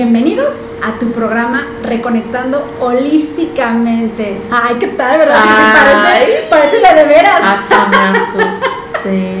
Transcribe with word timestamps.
Bienvenidos 0.00 0.52
a 0.84 0.98
tu 0.98 1.10
programa 1.10 1.66
Reconectando 1.82 2.62
Holísticamente. 2.82 4.42
Ay, 4.50 4.76
¿qué 4.78 4.88
tal, 4.88 5.20
verdad? 5.20 5.38
Ay. 5.42 5.72
Parece, 5.72 6.42
parece 6.50 6.80
la 6.82 6.92
de 6.92 7.04
veras. 7.04 7.40
Hasta 7.42 7.86
me 7.86 7.96
asusté. 8.44 9.40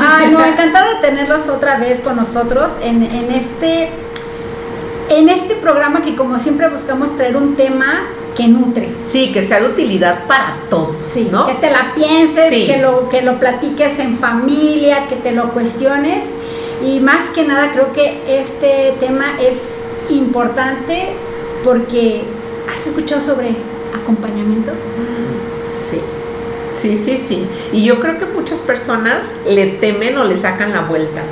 Ay, 0.00 0.30
no, 0.30 0.42
encantada 0.42 0.88
de 0.88 1.06
tenerlos 1.06 1.48
otra 1.48 1.76
vez 1.78 2.00
con 2.00 2.16
nosotros 2.16 2.72
en, 2.82 3.02
en 3.02 3.30
este 3.34 3.90
en 5.10 5.28
este 5.28 5.54
programa 5.56 6.00
que 6.00 6.16
como 6.16 6.38
siempre 6.38 6.66
buscamos 6.70 7.14
traer 7.16 7.36
un 7.36 7.54
tema 7.54 8.04
que 8.34 8.48
nutre. 8.48 8.88
Sí, 9.04 9.32
que 9.32 9.42
sea 9.42 9.60
de 9.60 9.66
utilidad 9.68 10.24
para 10.26 10.56
todos, 10.70 10.96
Sí, 11.06 11.28
¿no? 11.30 11.44
que 11.46 11.52
te 11.56 11.70
la 11.70 11.92
pienses, 11.94 12.48
Sí. 12.48 12.64
que 12.66 12.78
lo 12.78 13.10
que 13.10 13.20
lo 13.20 13.38
platiques 13.38 13.98
en 13.98 14.16
familia, 14.16 15.08
que 15.08 15.16
te 15.16 15.32
lo 15.32 15.50
cuestiones 15.50 16.24
y 16.82 17.00
más 17.00 17.26
que 17.34 17.44
nada 17.44 17.70
creo 17.72 17.92
que 17.92 18.22
este 18.40 18.94
tema 18.98 19.26
es 19.42 19.58
importante 20.10 21.14
porque 21.62 22.24
has 22.68 22.86
escuchado 22.86 23.20
sobre 23.20 23.56
acompañamiento. 23.94 24.72
Sí. 25.70 26.00
Sí, 26.74 26.96
sí, 26.96 27.16
sí. 27.16 27.46
Y 27.72 27.84
yo 27.84 28.00
creo 28.00 28.18
que 28.18 28.26
muchas 28.26 28.58
personas 28.58 29.32
le 29.46 29.66
temen 29.66 30.18
o 30.18 30.24
le 30.24 30.36
sacan 30.36 30.72
la 30.72 30.82
vuelta, 30.82 31.22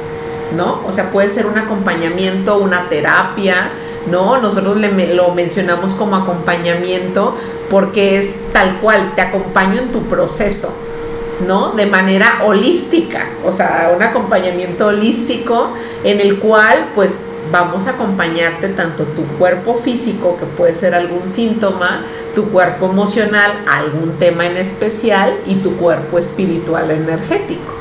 ¿no? 0.56 0.80
O 0.86 0.92
sea, 0.92 1.10
puede 1.10 1.28
ser 1.28 1.46
un 1.46 1.58
acompañamiento, 1.58 2.58
una 2.58 2.88
terapia, 2.88 3.72
¿no? 4.10 4.40
Nosotros 4.40 4.76
le, 4.76 5.14
lo 5.14 5.34
mencionamos 5.34 5.94
como 5.94 6.16
acompañamiento 6.16 7.36
porque 7.70 8.18
es 8.18 8.36
tal 8.52 8.78
cual, 8.80 9.12
te 9.16 9.22
acompaño 9.22 9.80
en 9.80 9.92
tu 9.92 10.02
proceso, 10.04 10.72
¿no? 11.46 11.72
De 11.72 11.86
manera 11.86 12.42
holística, 12.44 13.26
o 13.44 13.50
sea, 13.50 13.92
un 13.94 14.02
acompañamiento 14.02 14.88
holístico 14.88 15.70
en 16.04 16.20
el 16.20 16.38
cual, 16.38 16.90
pues, 16.94 17.14
vamos 17.52 17.86
a 17.86 17.90
acompañarte 17.90 18.70
tanto 18.70 19.04
tu 19.04 19.24
cuerpo 19.38 19.74
físico, 19.74 20.36
que 20.38 20.46
puede 20.46 20.72
ser 20.72 20.94
algún 20.94 21.28
síntoma, 21.28 22.04
tu 22.34 22.48
cuerpo 22.48 22.86
emocional, 22.86 23.52
algún 23.68 24.14
tema 24.18 24.46
en 24.46 24.56
especial, 24.56 25.34
y 25.46 25.56
tu 25.56 25.76
cuerpo 25.76 26.18
espiritual 26.18 26.90
o 26.90 26.92
energético. 26.92 27.72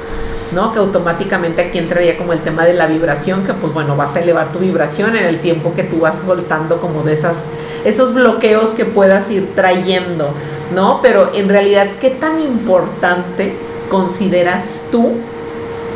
¿no? 0.54 0.74
Que 0.74 0.80
automáticamente 0.80 1.62
aquí 1.62 1.78
entraría 1.78 2.18
como 2.18 2.34
el 2.34 2.42
tema 2.42 2.66
de 2.66 2.74
la 2.74 2.86
vibración, 2.86 3.46
que 3.46 3.54
pues 3.54 3.74
bueno, 3.74 3.96
vas 3.96 4.18
a 4.18 4.20
elevar 4.20 4.52
tu 4.52 4.60
vibración 4.60 5.16
en 5.16 5.24
el 5.24 5.40
tiempo 5.40 5.74
que 5.74 5.84
tú 5.84 6.02
vas 6.02 6.18
soltando 6.26 6.82
como 6.82 7.04
de 7.04 7.14
esas, 7.14 7.46
esos 7.86 8.14
bloqueos 8.14 8.72
que 8.72 8.84
puedas 8.84 9.32
ir 9.32 9.56
trayendo, 9.56 10.34
¿no? 10.76 11.00
Pero 11.02 11.32
en 11.34 11.48
realidad, 11.48 11.88
¿qué 12.02 12.10
tan 12.10 12.42
importante 12.42 13.56
consideras 13.90 14.82
tú 14.92 15.14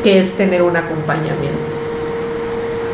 que 0.05 0.19
es 0.19 0.37
tener 0.37 0.61
un 0.61 0.77
acompañamiento? 0.77 1.84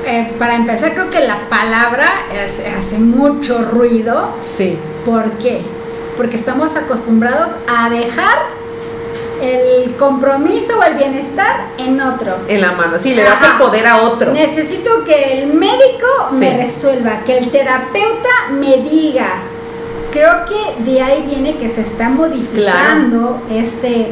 Eh, 0.05 0.31
para 0.39 0.55
empezar 0.55 0.93
creo 0.93 1.09
que 1.09 1.19
la 1.21 1.37
palabra 1.49 2.07
es- 2.33 2.59
hace 2.77 2.97
mucho 2.97 3.61
ruido. 3.63 4.29
Sí, 4.43 4.77
¿Por 5.05 5.31
qué? 5.33 5.61
Porque 6.17 6.35
estamos 6.35 6.75
acostumbrados 6.75 7.49
a 7.67 7.89
dejar 7.89 8.37
el 9.41 9.95
compromiso 9.95 10.77
o 10.79 10.83
el 10.83 10.93
bienestar 10.95 11.67
en 11.79 11.99
otro. 11.99 12.35
en 12.47 12.61
la 12.61 12.73
mano, 12.73 12.99
sí, 12.99 13.15
le 13.15 13.23
das 13.23 13.41
Ajá. 13.41 13.53
el 13.53 13.57
poder 13.57 13.87
a 13.87 13.97
otro. 14.03 14.31
Necesito 14.33 15.03
que 15.03 15.41
el 15.41 15.53
médico 15.53 16.05
Sí. 16.29 16.35
me 16.35 16.57
resuelva, 16.65 17.21
que 17.25 17.39
el 17.39 17.49
terapeuta 17.49 18.29
me 18.51 18.77
diga. 18.77 19.29
Creo 20.11 20.45
que 20.45 20.83
de 20.91 21.01
ahí 21.01 21.23
viene 21.25 21.55
que 21.57 21.69
se 21.69 21.81
está 21.81 22.09
modificando 22.09 23.41
este 23.49 24.11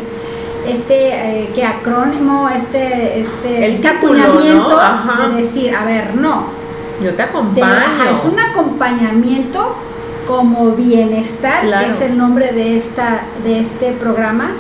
este 0.68 1.44
eh, 1.44 1.50
que 1.56 1.64
acrónimo, 1.64 2.50
este 2.50 3.22
este, 3.22 3.66
El 3.66 3.74
este 3.74 3.88
de 3.88 5.42
decir, 5.44 5.76
a 5.76 5.86
ver, 5.86 6.16
no, 6.16 6.46
Yo 7.02 7.12
te 7.12 7.18
de- 7.18 7.24
acompaño. 7.24 7.66
ajá, 7.66 8.12
es 8.12 8.26
un 8.32 8.40
acompañamiento 8.40 9.76
como 10.28 10.72
bienestar, 10.72 11.62
Claro. 11.62 11.88
que 11.88 11.94
es 11.94 12.02
el 12.12 12.18
nombre 12.18 12.52
de 12.52 12.78
esta 12.78 13.24
de 13.44 13.60
este 13.62 13.92
programa, 13.94 14.52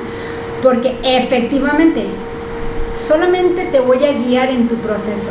porque 0.63 0.97
efectivamente 1.03 2.07
solamente 3.07 3.65
te 3.65 3.79
voy 3.79 4.03
a 4.05 4.11
guiar 4.13 4.49
en 4.49 4.67
tu 4.67 4.75
proceso. 4.75 5.29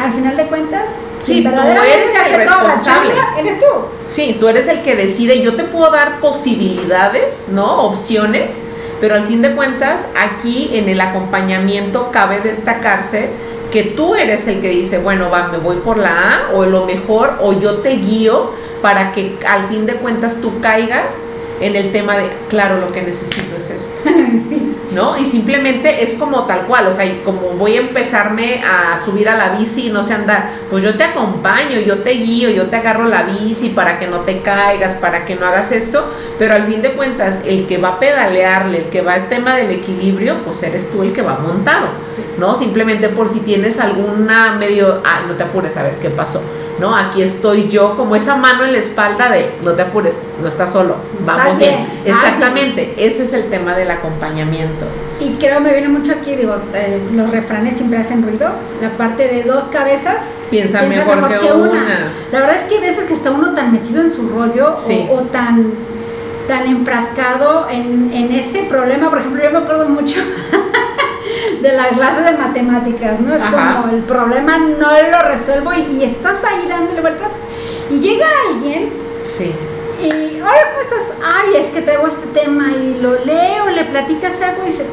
Al 0.00 0.12
final 0.12 0.36
de 0.36 0.46
cuentas, 0.46 0.84
Sí, 1.22 1.42
tú 1.42 1.48
verdaderamente 1.50 1.94
eres 1.94 2.16
el 2.32 2.36
responsable. 2.36 3.14
Eres 3.38 3.58
tú. 3.60 3.66
Sí, 4.06 4.36
tú 4.38 4.48
eres 4.48 4.68
el 4.68 4.82
que 4.82 4.94
decide. 4.94 5.40
Yo 5.40 5.54
te 5.56 5.64
puedo 5.64 5.90
dar 5.90 6.20
posibilidades, 6.20 7.46
¿no? 7.50 7.82
Opciones, 7.84 8.60
pero 9.04 9.16
al 9.16 9.26
fin 9.26 9.42
de 9.42 9.54
cuentas, 9.54 10.08
aquí 10.18 10.70
en 10.72 10.88
el 10.88 10.98
acompañamiento 10.98 12.10
cabe 12.10 12.40
destacarse 12.40 13.28
que 13.70 13.82
tú 13.82 14.14
eres 14.14 14.48
el 14.48 14.62
que 14.62 14.70
dice, 14.70 14.96
bueno, 14.96 15.28
va, 15.28 15.48
me 15.48 15.58
voy 15.58 15.76
por 15.76 15.98
la 15.98 16.08
A, 16.08 16.54
o 16.54 16.64
lo 16.64 16.86
mejor, 16.86 17.36
o 17.42 17.52
yo 17.52 17.80
te 17.80 17.96
guío 17.96 18.52
para 18.80 19.12
que 19.12 19.36
al 19.46 19.68
fin 19.68 19.84
de 19.84 19.96
cuentas 19.96 20.40
tú 20.40 20.58
caigas 20.62 21.16
en 21.60 21.76
el 21.76 21.92
tema 21.92 22.16
de, 22.16 22.28
claro, 22.48 22.78
lo 22.78 22.92
que 22.92 23.02
necesito 23.02 23.56
es 23.56 23.70
esto. 23.70 24.10
¿no? 24.94 25.18
Y 25.18 25.24
simplemente 25.24 26.04
es 26.04 26.14
como 26.14 26.44
tal 26.44 26.66
cual, 26.66 26.86
o 26.86 26.92
sea, 26.92 27.04
como 27.24 27.50
voy 27.58 27.76
a 27.76 27.80
empezarme 27.80 28.62
a 28.64 28.96
subir 29.04 29.28
a 29.28 29.36
la 29.36 29.50
bici 29.50 29.88
y 29.88 29.90
no 29.90 30.02
sé 30.02 30.14
andar, 30.14 30.50
pues 30.70 30.84
yo 30.84 30.96
te 30.96 31.04
acompaño, 31.04 31.80
yo 31.80 31.98
te 31.98 32.12
guío, 32.12 32.48
yo 32.50 32.66
te 32.66 32.76
agarro 32.76 33.04
la 33.04 33.24
bici 33.24 33.70
para 33.70 33.98
que 33.98 34.06
no 34.06 34.20
te 34.20 34.40
caigas, 34.40 34.94
para 34.94 35.24
que 35.24 35.34
no 35.34 35.46
hagas 35.46 35.72
esto, 35.72 36.08
pero 36.38 36.54
al 36.54 36.64
fin 36.66 36.80
de 36.80 36.92
cuentas, 36.92 37.40
el 37.44 37.66
que 37.66 37.78
va 37.78 37.88
a 37.88 37.98
pedalearle, 37.98 38.78
el 38.78 38.84
que 38.84 39.00
va 39.00 39.14
al 39.14 39.28
tema 39.28 39.56
del 39.56 39.70
equilibrio, 39.70 40.36
pues 40.44 40.62
eres 40.62 40.90
tú 40.90 41.02
el 41.02 41.12
que 41.12 41.22
va 41.22 41.38
montado, 41.38 41.88
Sí. 42.14 42.22
¿no? 42.38 42.54
Simplemente 42.54 43.08
por 43.08 43.28
si 43.28 43.40
tienes 43.40 43.80
alguna 43.80 44.52
medio, 44.58 45.02
ah, 45.04 45.22
no 45.26 45.34
te 45.34 45.42
apures 45.42 45.76
a 45.76 45.82
ver 45.82 45.94
qué 46.00 46.10
pasó. 46.10 46.40
No, 46.80 46.96
aquí 46.96 47.22
estoy 47.22 47.68
yo 47.68 47.96
como 47.96 48.16
esa 48.16 48.34
mano 48.36 48.64
en 48.64 48.72
la 48.72 48.78
espalda 48.78 49.30
de 49.30 49.48
no 49.62 49.72
te 49.72 49.82
apures, 49.82 50.18
no 50.42 50.48
estás 50.48 50.72
solo, 50.72 50.96
vamos 51.24 51.56
bien. 51.58 51.86
Exactamente, 52.04 52.94
ese 52.98 53.22
es 53.22 53.32
el 53.32 53.44
tema 53.50 53.74
del 53.74 53.90
acompañamiento. 53.92 54.84
Y 55.20 55.34
creo 55.34 55.60
me 55.60 55.72
viene 55.72 55.88
mucho 55.88 56.12
aquí, 56.12 56.34
digo, 56.34 56.56
eh, 56.74 57.00
los 57.14 57.30
refranes 57.30 57.76
siempre 57.76 57.98
hacen 57.98 58.22
ruido. 58.24 58.50
La 58.82 58.90
parte 58.90 59.28
de 59.28 59.44
dos 59.44 59.64
cabezas 59.70 60.16
Piensa, 60.50 60.80
piensa 60.80 61.04
mejor, 61.04 61.28
que, 61.38 61.52
una. 61.52 62.08
La 62.32 62.40
verdad 62.40 62.56
es 62.56 62.64
que 62.64 62.74
hay 62.76 62.80
veces 62.80 63.04
que 63.04 63.14
está 63.14 63.30
uno 63.30 63.54
tan 63.54 63.72
metido 63.72 64.00
en 64.02 64.12
su 64.12 64.28
rollo 64.28 64.74
o- 64.74 65.14
o, 65.14 65.20
tan 65.22 65.72
tan 66.48 66.66
enfrascado 66.66 67.68
en, 67.70 68.10
en 68.12 68.32
ese 68.32 68.64
problema. 68.64 69.08
Por 69.08 69.20
ejemplo, 69.20 69.42
yo 69.42 69.50
me 69.50 69.58
acuerdo 69.58 69.88
mucho 69.88 70.20
de 71.62 71.72
la 71.72 71.88
clase 71.88 72.20
de 72.22 72.32
matemáticas, 72.38 73.20
¿no? 73.20 73.34
Es 73.34 73.42
Ajá. 73.42 73.82
como 73.82 73.94
el 73.94 74.02
problema 74.02 74.58
no 74.58 74.88
lo 74.92 75.22
resuelvo 75.28 75.72
y, 75.72 75.80
y 75.98 76.04
estás 76.04 76.36
ahí 76.44 76.66
dándole 76.68 77.00
vueltas 77.00 77.32
y 77.90 78.00
llega 78.00 78.26
alguien 78.50 78.90
Sí. 79.20 79.52
y, 80.02 80.40
hola, 80.40 80.52
¿cómo 80.70 80.80
estás? 80.82 81.16
Ay, 81.24 81.60
es 81.62 81.68
que 81.68 81.82
traigo 81.82 82.06
este 82.06 82.26
tema 82.38 82.68
y 82.72 83.00
lo 83.00 83.24
leo, 83.24 83.70
le 83.74 83.84
platicas 83.84 84.32
algo 84.42 84.62
y 84.66 84.70
dice, 84.70 84.84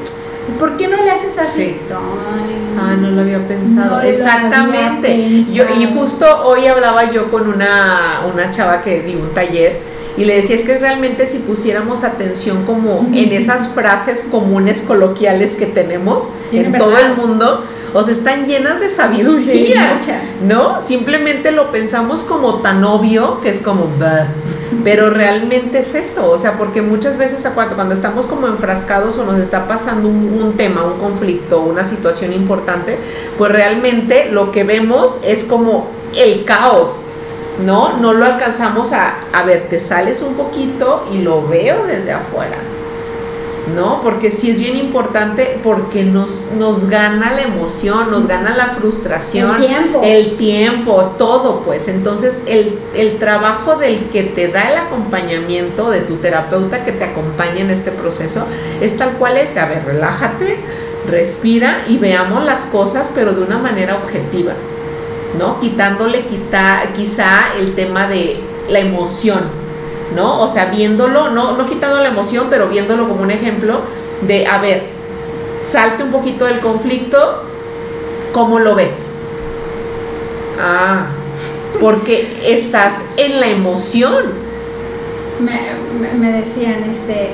¿y 0.50 0.58
por 0.60 0.78
qué 0.78 0.88
no 0.88 0.98
le 0.98 1.12
haces 1.12 1.38
así? 1.38 1.64
Sí. 1.64 1.78
Ay, 1.90 2.58
Ah, 2.80 2.96
no 2.98 3.10
lo 3.12 3.22
había 3.22 3.46
pensado. 3.48 3.98
No 3.98 4.02
Exactamente. 4.02 5.12
había 5.14 5.46
Yo, 5.52 5.66
y 5.76 5.94
justo 5.94 6.26
hoy 6.46 6.66
hablaba 6.68 7.12
yo 7.12 7.30
con 7.30 7.48
una, 7.50 8.22
una 8.34 8.50
chava 8.52 8.82
que 8.82 9.02
dio 9.02 9.20
un 9.20 9.34
taller 9.34 9.80
y 10.18 10.26
le 10.26 10.36
decía 10.36 10.56
es 10.56 10.64
que 10.64 10.78
realmente 10.78 11.26
si 11.26 11.40
pusiéramos 11.40 12.04
atención 12.04 12.64
como 12.66 13.08
en 13.14 13.32
esas 13.32 13.70
frases 13.70 14.26
comunes 14.30 14.82
coloquiales 14.82 15.56
que 15.56 15.66
tenemos 15.66 16.32
en 16.52 16.72
verdad. 16.72 16.86
todo 16.86 16.98
el 16.98 17.16
mundo, 17.16 17.66
o 17.94 18.04
sea, 18.04 18.14
están 18.14 18.46
llenas 18.46 18.80
de 18.80 18.90
sabiduría. 18.90 20.00
¿No? 20.46 20.82
Simplemente 20.82 21.52
lo 21.52 21.72
pensamos 21.72 22.22
como 22.22 22.62
tan 22.62 22.84
obvio 22.84 23.42
que 23.42 23.50
es 23.50 23.60
como, 23.60 23.90
"Bah", 24.00 24.28
pero 24.84 25.10
realmente 25.10 25.80
es 25.80 25.94
eso, 25.96 26.30
o 26.30 26.38
sea, 26.38 26.58
porque 26.58 26.82
muchas 26.82 27.18
veces 27.18 27.48
cuando 27.54 27.94
estamos 27.94 28.26
como 28.26 28.48
enfrascados 28.48 29.18
o 29.18 29.26
nos 29.26 29.40
está 29.40 29.68
pasando 29.68 30.08
un, 30.10 30.40
un 30.42 30.54
tema, 30.54 30.84
un 30.84 31.00
conflicto, 31.00 31.62
una 31.62 31.84
situación 31.84 32.34
importante, 32.34 32.98
pues 33.38 33.52
realmente 33.52 34.30
lo 34.32 34.52
que 34.52 34.64
vemos 34.64 35.20
es 35.24 35.44
como 35.44 35.88
el 36.18 36.46
caos, 36.46 37.04
¿no? 37.64 37.98
No 37.98 38.14
lo 38.14 38.26
alcanzamos 38.26 38.94
a, 38.94 39.16
a 39.34 39.44
ver, 39.44 39.68
te 39.70 39.80
sales 39.80 40.22
un 40.22 40.34
poquito 40.36 41.06
y 41.14 41.20
lo 41.20 41.48
veo 41.48 41.86
desde 41.86 42.12
afuera. 42.12 42.58
¿no? 43.76 44.02
Porque 44.02 44.32
sí 44.32 44.50
es 44.50 44.60
bien 44.60 44.76
importante 44.76 45.60
porque 45.64 46.04
nos, 46.04 46.48
nos 46.58 46.90
gana 46.90 47.32
la 47.32 47.44
emoción, 47.44 48.12
nos 48.12 48.28
gana 48.28 48.56
la 48.56 48.70
frustración, 48.70 49.62
El 49.62 49.68
tiempo. 49.68 50.02
el 50.04 50.38
tiempo, 50.38 51.16
todo 51.18 51.62
pues. 51.62 51.88
Entonces 51.88 52.42
el, 52.48 52.80
el 52.96 53.18
trabajo 53.18 53.78
del 53.78 54.10
que 54.10 54.24
te 54.24 54.48
da 54.48 54.72
el 54.72 54.78
acompañamiento, 54.78 55.90
de 55.90 56.02
tu 56.02 56.18
terapeuta 56.18 56.84
que 56.84 56.92
te 56.92 57.04
acompaña 57.06 57.60
en 57.60 57.70
este 57.70 57.92
proceso, 57.92 58.46
es 58.82 58.98
tal 58.98 59.12
cual 59.14 59.38
es, 59.38 59.56
a 59.56 59.68
ver, 59.68 59.86
relájate, 59.86 60.58
respira 61.08 61.84
y 61.88 61.98
veamos 61.98 62.44
las 62.44 62.62
cosas 62.66 63.12
pero 63.14 63.34
de 63.34 63.42
una 63.44 63.58
manera 63.58 63.96
objetiva, 63.96 64.54
¿no? 65.38 65.60
Quitándole 65.60 66.26
quita, 66.26 66.82
quizá 66.96 67.54
el 67.58 67.76
tema 67.76 68.08
de 68.08 68.40
la 68.70 68.80
emoción, 68.80 69.44
¿no? 70.16 70.42
O 70.42 70.48
sea, 70.48 70.66
viéndolo, 70.66 71.30
no, 71.30 71.56
no 71.58 71.66
quitando 71.66 72.00
la 72.00 72.10
emoción, 72.10 72.48
pero 72.50 72.68
viéndolo 72.68 73.08
como 73.08 73.24
un 73.24 73.32
ejemplo 73.32 73.82
de, 74.22 74.46
a 74.46 74.60
ver, 74.60 74.84
salte 75.62 76.04
un 76.04 76.12
poquito 76.12 76.46
del 76.46 76.60
conflicto, 76.60 77.44
¿cómo 78.34 78.60
lo 78.60 78.76
ves? 78.76 79.08
Ah, 80.60 81.08
porque 81.80 82.38
estás 82.46 83.02
en 83.18 83.40
la 83.40 83.48
emoción. 83.48 84.52
Me, 85.40 85.60
me, 86.14 86.32
decían, 86.32 86.84
este, 86.84 87.32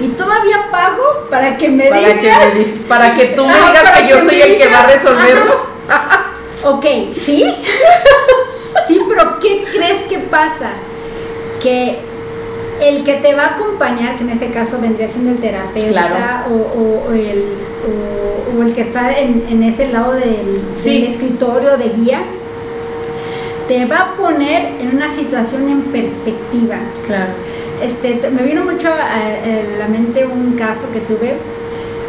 y 0.00 0.08
todavía 0.08 0.68
pago 0.70 1.02
para 1.30 1.56
que 1.56 1.68
me 1.68 1.88
para 1.88 2.00
digas. 2.00 2.20
Que 2.20 2.84
para 2.88 3.14
que 3.14 3.26
tú 3.28 3.46
me 3.46 3.54
digas 3.54 3.90
que 3.98 4.08
yo 4.08 4.20
soy 4.20 4.40
el 4.42 4.58
que 4.58 4.68
va 4.68 4.80
a 4.80 4.86
resolverlo. 4.86 5.74
Ok, 6.64 6.84
sí. 7.14 7.44
sí, 8.88 9.00
pero 9.08 9.38
¿qué 9.38 9.64
crees 9.72 10.02
que 10.08 10.18
pasa? 10.18 10.72
Que 11.62 11.98
el 12.80 13.04
que 13.04 13.14
te 13.14 13.34
va 13.34 13.44
a 13.44 13.54
acompañar, 13.54 14.16
que 14.16 14.24
en 14.24 14.30
este 14.30 14.50
caso 14.50 14.80
vendría 14.80 15.08
siendo 15.08 15.30
el 15.30 15.38
terapeuta 15.38 16.46
o, 16.50 17.12
el, 17.12 17.44
o, 18.58 18.62
el 18.62 18.74
que 18.74 18.82
está 18.82 19.18
en, 19.18 19.62
ese 19.62 19.88
lado 19.92 20.12
del, 20.12 20.54
escritorio 20.74 21.76
de 21.76 21.88
guía, 21.90 22.18
te 23.68 23.86
va 23.86 23.98
a 23.98 24.16
poner 24.16 24.80
en 24.80 24.94
una 24.94 25.14
situación 25.14 25.68
en 25.68 25.82
perspectiva. 25.84 26.76
Claro. 27.06 27.32
Este, 27.82 28.30
me 28.30 28.42
vino 28.42 28.64
mucho 28.64 28.88
a, 28.88 29.78
la 29.78 29.88
mente 29.88 30.26
un 30.26 30.52
caso 30.52 30.90
que 30.92 31.00
tuve. 31.00 31.36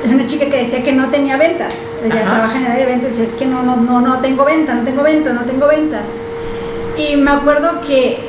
Es 0.06 0.12
una 0.12 0.28
chica 0.28 0.46
que 0.52 0.58
decía 0.58 0.84
que 0.84 0.92
no 0.92 1.10
tenía 1.10 1.36
ventas. 1.36 1.74
Ella 2.04 2.22
trabaja 2.22 2.60
en 2.60 2.66
el 2.66 2.72
área 2.74 2.86
de 2.86 2.92
ventas 2.92 3.18
y 3.18 3.24
es 3.24 3.32
que 3.32 3.48
no, 3.48 3.64
no, 3.64 3.76
no, 3.76 4.02
no 4.02 4.20
tengo 4.20 4.46
ventas, 4.46 4.76
no 4.76 4.84
tengo 4.84 5.02
ventas, 5.02 5.34
no 5.34 5.46
tengo 5.46 5.68
ventas. 5.68 6.04
Y 6.96 7.16
me 7.16 7.32
acuerdo 7.32 7.82
que 7.82 8.20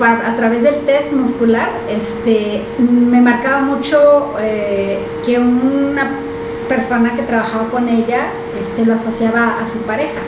a 0.00 0.34
través 0.34 0.62
del 0.62 0.76
test 0.86 1.12
muscular 1.12 1.68
este, 1.90 2.62
me 2.78 3.20
marcaba 3.20 3.60
mucho 3.60 4.34
eh, 4.40 4.98
que 5.26 5.38
una 5.38 6.10
persona 6.70 7.14
que 7.14 7.20
trabajaba 7.20 7.68
con 7.68 7.86
ella 7.86 8.28
este, 8.58 8.86
lo 8.86 8.94
asociaba 8.94 9.60
a 9.60 9.66
su 9.66 9.80
pareja. 9.80 10.22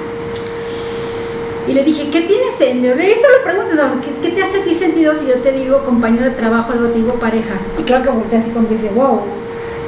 Y 1.66 1.72
le 1.72 1.84
dije, 1.84 2.10
¿qué 2.10 2.20
tienes 2.20 2.54
sentido? 2.58 2.94
Y 2.96 3.18
solo 3.18 3.44
pregunto, 3.44 3.82
¿qué, 4.20 4.28
te 4.28 4.42
hace 4.42 4.60
a 4.60 4.64
ti 4.64 4.74
sentido 4.74 5.14
si 5.14 5.26
yo 5.26 5.36
te 5.36 5.52
digo 5.52 5.84
compañero 5.84 6.26
de 6.26 6.32
trabajo, 6.32 6.74
luego 6.74 6.92
te 6.92 6.98
digo 6.98 7.14
pareja? 7.14 7.54
Y 7.78 7.82
claro 7.84 8.04
que 8.04 8.10
volteé 8.10 8.38
así 8.40 8.50
como 8.50 8.68
que 8.68 8.74
dice, 8.74 8.90
wow. 8.90 9.22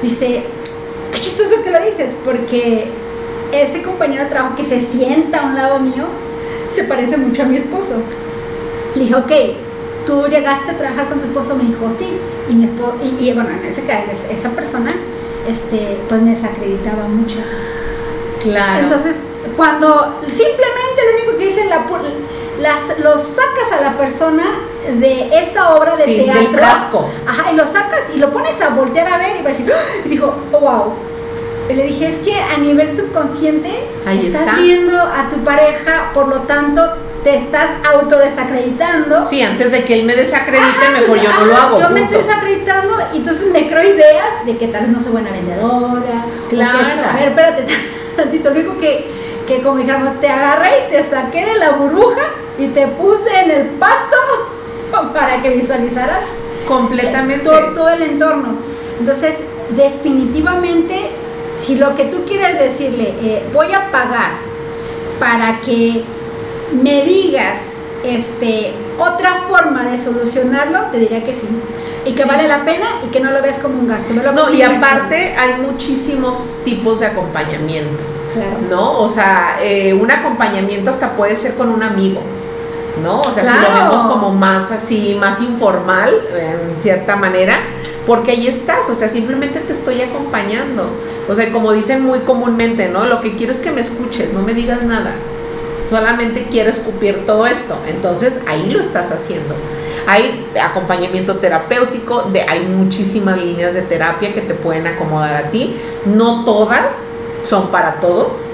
Dice, 0.02 0.44
que 1.62 1.70
lo 1.70 1.80
dices, 1.80 2.10
porque 2.24 2.88
ese 3.52 3.82
compañero 3.82 4.24
de 4.24 4.30
trabajo 4.30 4.56
que 4.56 4.64
se 4.64 4.80
sienta 4.80 5.40
a 5.40 5.46
un 5.46 5.54
lado 5.56 5.80
mío, 5.80 6.06
se 6.74 6.84
parece 6.84 7.16
mucho 7.16 7.42
a 7.42 7.46
mi 7.46 7.56
esposo. 7.56 8.02
Le 8.94 9.02
dije, 9.02 9.14
ok, 9.14 9.32
tú 10.06 10.26
llegaste 10.28 10.70
a 10.70 10.76
trabajar 10.76 11.08
con 11.08 11.18
tu 11.18 11.26
esposo, 11.26 11.56
me 11.56 11.64
dijo, 11.64 11.90
sí. 11.98 12.08
Y 12.48 12.54
mi 12.54 12.64
esposo, 12.64 12.94
y, 13.02 13.32
bueno, 13.32 13.50
en 13.50 13.64
ese 13.64 13.82
caso, 13.84 14.06
esa 14.30 14.50
persona, 14.50 14.92
este, 15.48 15.98
pues 16.08 16.22
me 16.22 16.30
desacreditaba 16.30 17.04
mucho. 17.04 17.38
Claro. 18.42 18.84
Entonces, 18.84 19.16
cuando 19.56 20.20
simplemente 20.26 21.02
lo 21.06 21.16
único 21.16 21.38
que 21.38 21.46
dice 21.46 21.64
la, 21.66 21.84
las, 22.60 22.98
lo 22.98 23.18
sacas 23.18 23.78
a 23.78 23.82
la 23.82 23.96
persona 23.96 24.44
de 24.98 25.28
esa 25.38 25.74
obra 25.74 25.96
de 25.96 26.04
sí, 26.04 26.22
teatro. 26.24 26.42
Del 26.42 26.54
frasco. 26.54 27.08
Ajá, 27.26 27.52
y 27.52 27.56
lo 27.56 27.66
sacas 27.66 28.00
y 28.14 28.18
lo 28.18 28.32
pones 28.32 28.60
a 28.60 28.70
voltear 28.70 29.08
a 29.08 29.18
ver 29.18 29.36
y 29.40 29.42
va 29.42 29.50
a 29.50 29.52
decir, 29.52 29.72
¡Ah! 29.72 30.02
y 30.04 30.08
dijo, 30.08 30.34
oh, 30.52 30.60
wow, 30.60 30.92
le 31.74 31.84
dije, 31.84 32.08
es 32.08 32.18
que 32.20 32.38
a 32.40 32.58
nivel 32.58 32.94
subconsciente 32.94 33.70
estás 34.06 34.56
viendo 34.56 34.98
a 34.98 35.28
tu 35.28 35.36
pareja, 35.38 36.10
por 36.12 36.28
lo 36.28 36.42
tanto 36.42 36.82
te 37.22 37.36
estás 37.36 37.68
autodesacreditando. 37.92 39.26
Sí, 39.26 39.42
antes 39.42 39.70
de 39.72 39.84
que 39.84 40.00
él 40.00 40.04
me 40.04 40.16
desacredite, 40.16 40.88
mejor 40.92 41.20
yo 41.20 41.32
no 41.32 41.44
lo 41.46 41.56
hago. 41.56 41.80
Yo 41.80 41.90
me 41.90 42.02
estoy 42.02 42.22
desacreditando 42.22 42.96
y 43.12 43.18
entonces 43.18 43.52
me 43.52 43.68
creo 43.68 43.94
ideas 43.94 44.46
de 44.46 44.56
que 44.56 44.68
tal 44.68 44.82
vez 44.82 44.90
no 44.90 45.00
soy 45.00 45.12
buena 45.12 45.30
vendedora. 45.30 46.24
Claro. 46.48 46.78
a 46.78 47.16
ver, 47.16 47.28
espérate 47.28 47.66
tantito, 48.16 48.50
lo 48.50 48.60
único 48.60 48.78
que, 48.78 49.06
que 49.46 49.62
como 49.62 49.78
dijéramos, 49.78 50.20
te 50.20 50.28
agarré 50.28 50.86
y 50.86 50.90
te 50.90 51.10
saqué 51.10 51.44
de 51.44 51.54
la 51.56 51.72
burbuja 51.72 52.22
y 52.58 52.68
te 52.68 52.86
puse 52.88 53.28
en 53.44 53.50
el 53.50 53.66
pasto 53.70 54.16
para 55.12 55.42
que 55.42 55.50
visualizaras 55.50 56.20
completamente 56.66 57.44
todo, 57.44 57.72
todo 57.74 57.88
el 57.90 58.02
entorno. 58.02 58.54
Entonces, 58.98 59.34
definitivamente 59.76 61.10
si 61.60 61.76
lo 61.76 61.94
que 61.94 62.04
tú 62.04 62.24
quieres 62.24 62.58
decirle, 62.58 63.14
eh, 63.20 63.48
voy 63.52 63.72
a 63.72 63.90
pagar 63.90 64.32
para 65.18 65.60
que 65.60 66.04
me 66.72 67.02
digas 67.02 67.58
este, 68.04 68.72
otra 68.98 69.42
forma 69.48 69.84
de 69.84 69.98
solucionarlo, 69.98 70.86
te 70.90 70.98
diría 70.98 71.24
que 71.24 71.32
sí. 71.32 71.46
Y 72.04 72.14
que 72.14 72.24
vale 72.24 72.48
la 72.48 72.64
pena 72.64 73.02
y 73.04 73.08
que 73.08 73.20
no 73.20 73.30
lo 73.30 73.42
ves 73.42 73.58
como 73.58 73.78
un 73.78 73.86
gasto. 73.86 74.14
no, 74.14 74.50
y 74.50 74.62
aparte 74.62 75.34
hay 75.38 75.60
muchísimos 75.60 76.56
tipos 76.64 77.00
de 77.00 77.06
acompañamiento. 77.06 78.02
Claro. 78.32 78.56
¿No? 78.70 79.00
O 79.00 79.10
sea, 79.10 79.58
eh, 79.62 79.92
un 79.92 80.10
acompañamiento 80.10 80.90
hasta 80.90 81.14
puede 81.14 81.36
ser 81.36 81.56
con 81.56 81.68
un 81.68 81.82
amigo. 81.82 82.22
¿No? 83.02 83.20
O 83.20 83.30
sea, 83.30 83.44
si 83.44 83.60
lo 83.60 83.74
vemos 83.74 84.02
como 84.02 84.30
más 84.30 84.72
así, 84.72 85.16
más 85.18 85.40
informal, 85.40 86.12
en 86.36 86.82
cierta 86.82 87.16
manera, 87.16 87.58
porque 88.10 88.32
ahí 88.32 88.48
estás, 88.48 88.90
o 88.90 88.96
sea, 88.96 89.06
simplemente 89.06 89.60
te 89.60 89.70
estoy 89.70 90.02
acompañando. 90.02 90.82
O 91.28 91.34
sea, 91.36 91.52
como 91.52 91.72
dicen 91.72 92.02
muy 92.02 92.18
comúnmente, 92.18 92.88
¿no? 92.88 93.06
Lo 93.06 93.20
que 93.20 93.36
quiero 93.36 93.52
es 93.52 93.58
que 93.58 93.70
me 93.70 93.80
escuches, 93.80 94.32
no 94.32 94.42
me 94.42 94.52
digas 94.52 94.82
nada. 94.82 95.12
Solamente 95.88 96.48
quiero 96.50 96.70
escupir 96.70 97.24
todo 97.24 97.46
esto. 97.46 97.76
Entonces, 97.86 98.40
ahí 98.48 98.68
lo 98.68 98.80
estás 98.80 99.12
haciendo. 99.12 99.54
Hay 100.08 100.44
acompañamiento 100.60 101.36
terapéutico, 101.36 102.28
hay 102.48 102.66
muchísimas 102.66 103.38
líneas 103.38 103.74
de 103.74 103.82
terapia 103.82 104.34
que 104.34 104.40
te 104.40 104.54
pueden 104.54 104.88
acomodar 104.88 105.36
a 105.36 105.50
ti. 105.52 105.76
No 106.04 106.44
todas 106.44 106.92
son 107.44 107.68
para 107.68 108.00
todos, 108.00 108.46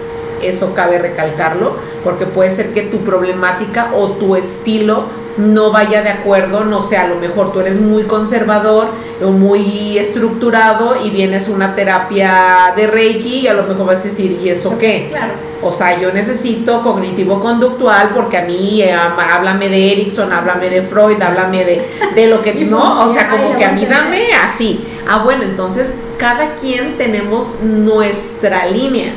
eso 0.43 0.75
cabe 0.75 0.99
recalcarlo, 0.99 1.77
porque 2.05 2.27
puede 2.27 2.51
ser 2.51 2.75
que 2.75 2.83
tu 2.83 2.99
problemática 2.99 3.93
o 3.95 4.09
tu 4.09 4.37
estilo 4.37 5.05
no 5.37 5.71
vaya 5.71 6.03
de 6.03 6.11
acuerdo, 6.11 6.65
no 6.65 6.81
sé, 6.81 6.97
a 6.97 7.09
lo 7.09 7.17
mejor 7.17 7.53
tú 7.53 7.61
eres 7.61 7.81
muy 7.81 8.05
conservador 8.05 8.89
o 9.23 9.31
muy 9.31 9.99
estructurado 9.99 10.97
y 11.05 11.11
vienes 11.11 11.49
una 11.49 11.75
terapia 11.75 12.73
de 12.77 12.87
Reiki 12.87 13.41
y 13.41 13.49
a 13.49 13.55
lo 13.55 13.65
mejor 13.65 13.87
vas 13.87 14.01
a 14.01 14.05
decir, 14.05 14.39
¿y 14.43 14.49
eso 14.49 14.79
qué? 14.79 15.09
Claro. 15.11 15.35
O 15.63 15.73
sea, 15.73 15.99
yo 15.99 16.13
necesito 16.13 16.83
cognitivo-conductual 16.83 18.11
porque 18.15 18.39
a 18.39 18.43
mí, 18.43 18.83
eh, 18.83 18.93
háblame 18.93 19.69
de 19.69 19.93
Erickson, 19.93 20.33
háblame 20.33 20.71
de 20.71 20.83
Freud, 20.83 21.21
háblame 21.21 21.65
de, 21.65 21.89
de 22.15 22.27
lo 22.29 22.43
que, 22.43 22.55
no, 22.67 23.07
o 23.07 23.13
sea, 23.13 23.31
como 23.31 23.57
que 23.57 23.65
a 23.65 23.73
mí 23.73 23.85
dame 23.87 24.33
así. 24.35 24.85
Ah, 25.09 25.23
bueno, 25.25 25.45
entonces 25.45 25.93
cada 26.19 26.55
quien 26.55 26.97
tenemos 26.97 27.55
nuestra 27.63 28.67
línea. 28.67 29.13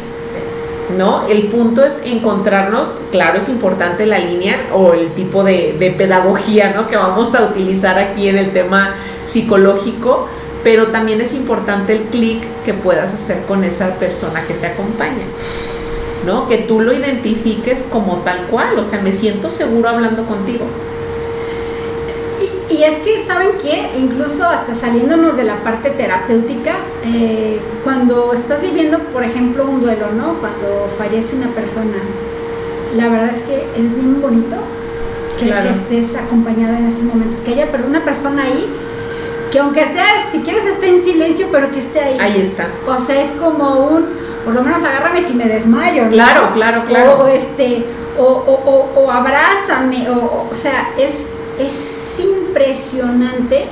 ¿No? 0.98 1.27
El 1.27 1.48
punto 1.48 1.84
es 1.84 2.01
encontrarnos, 2.05 2.93
claro, 3.12 3.38
es 3.38 3.50
importante 3.50 4.05
la 4.05 4.19
línea 4.19 4.58
o 4.74 4.93
el 4.93 5.13
tipo 5.13 5.43
de, 5.43 5.96
pedagogía, 5.98 6.72
¿no? 6.75 6.88
Que 6.88 6.98
vamos 6.98 7.36
a 7.36 7.43
utilizar 7.43 7.98
aquí 7.98 8.27
en 8.27 8.38
el 8.38 8.51
tema 8.53 8.96
psicológico, 9.25 10.27
pero 10.63 10.88
también 10.88 11.22
es 11.22 11.34
importante 11.34 11.93
el 11.93 12.03
clic 12.03 12.43
que 12.63 12.74
puedas 12.74 13.13
hacer 13.13 13.43
con 13.46 13.63
esa 13.63 13.96
persona 13.96 14.43
que 14.46 14.53
te 14.53 14.67
acompaña. 14.67 15.25
¿no? 16.25 16.50
Que 16.50 16.58
tú 16.58 16.81
lo 16.81 16.93
identifiques 16.93 17.84
como 17.84 18.17
tal 18.17 18.48
cual, 18.48 18.77
o 18.77 18.84
sea, 18.84 19.01
me 19.01 19.13
siento 19.13 19.50
seguro 19.50 19.88
hablando 19.88 20.25
contigo. 20.25 20.65
Y 22.79 22.83
es 22.83 23.00
que, 23.00 23.25
¿saben 23.25 23.50
qué? 23.62 23.91
Incluso 24.00 24.48
hasta 24.48 24.74
saliéndonos 24.74 25.36
de 25.36 25.43
la 25.43 25.57
parte 25.57 25.89
terapéutica, 25.89 26.75
eh, 27.03 27.59
cuando 27.83 28.31
estás 28.31 28.62
viviendo, 28.62 29.00
por 29.00 29.21
ejemplo, 29.21 29.65
un 29.65 29.81
duelo, 29.81 30.05
¿no? 30.15 30.36
Cuando 30.36 30.88
fallece 30.98 31.36
una 31.36 31.50
persona, 31.50 31.98
la 32.95 33.09
verdad 33.09 33.36
es 33.36 33.43
que 33.43 33.55
es 33.55 33.95
bien 33.95 34.21
bonito 34.21 34.55
que, 35.38 35.50
estés 35.50 36.17
acompañada 36.17 36.79
en 36.79 36.88
esos 36.88 37.03
momentos, 37.03 37.41
que 37.41 37.51
haya 37.51 37.67
una 37.86 38.05
persona 38.05 38.43
ahí 38.43 38.74
que 39.51 39.59
aunque 39.59 39.86
sea, 39.88 40.05
si 40.31 40.39
quieres, 40.39 40.63
esté 40.63 40.88
en 40.88 41.03
silencio, 41.03 41.48
pero 41.51 41.71
que 41.71 41.79
esté 41.79 42.00
ahí. 42.00 42.17
Ahí 42.17 42.39
está. 42.39 42.69
O 42.88 42.98
sea, 42.98 43.21
es 43.21 43.31
como 43.31 43.88
un, 43.88 44.05
por 44.45 44.53
lo 44.53 44.62
menos 44.62 44.81
agárrame 44.83 45.21
si 45.24 45.33
me 45.33 45.50
desmayo. 45.50 46.07
Claro, 46.07 46.51
claro, 46.53 46.86
claro. 46.86 47.24
O, 47.24 47.27
este, 47.27 47.83
o, 48.17 48.24
o, 48.24 49.01
o, 49.01 49.12
abrázame, 49.12 50.09
o, 50.12 50.48
o 50.50 50.55
sea, 50.55 50.91
es, 50.98 51.25
es 51.59 51.99
impresionante 52.50 53.65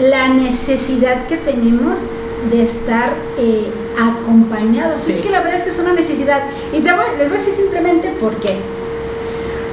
la 0.00 0.28
necesidad 0.28 1.26
que 1.26 1.36
tenemos 1.36 1.98
de 2.50 2.62
estar 2.62 3.14
eh, 3.38 3.68
acompañados. 3.98 5.08
Es 5.08 5.20
que 5.20 5.30
la 5.30 5.40
verdad 5.40 5.56
es 5.56 5.64
que 5.64 5.70
es 5.70 5.78
una 5.78 5.92
necesidad. 5.92 6.42
Y 6.72 6.80
les 6.80 6.94
voy 6.94 7.04
a 7.04 7.28
decir 7.28 7.54
simplemente 7.54 8.10
por 8.20 8.36
qué. 8.36 8.56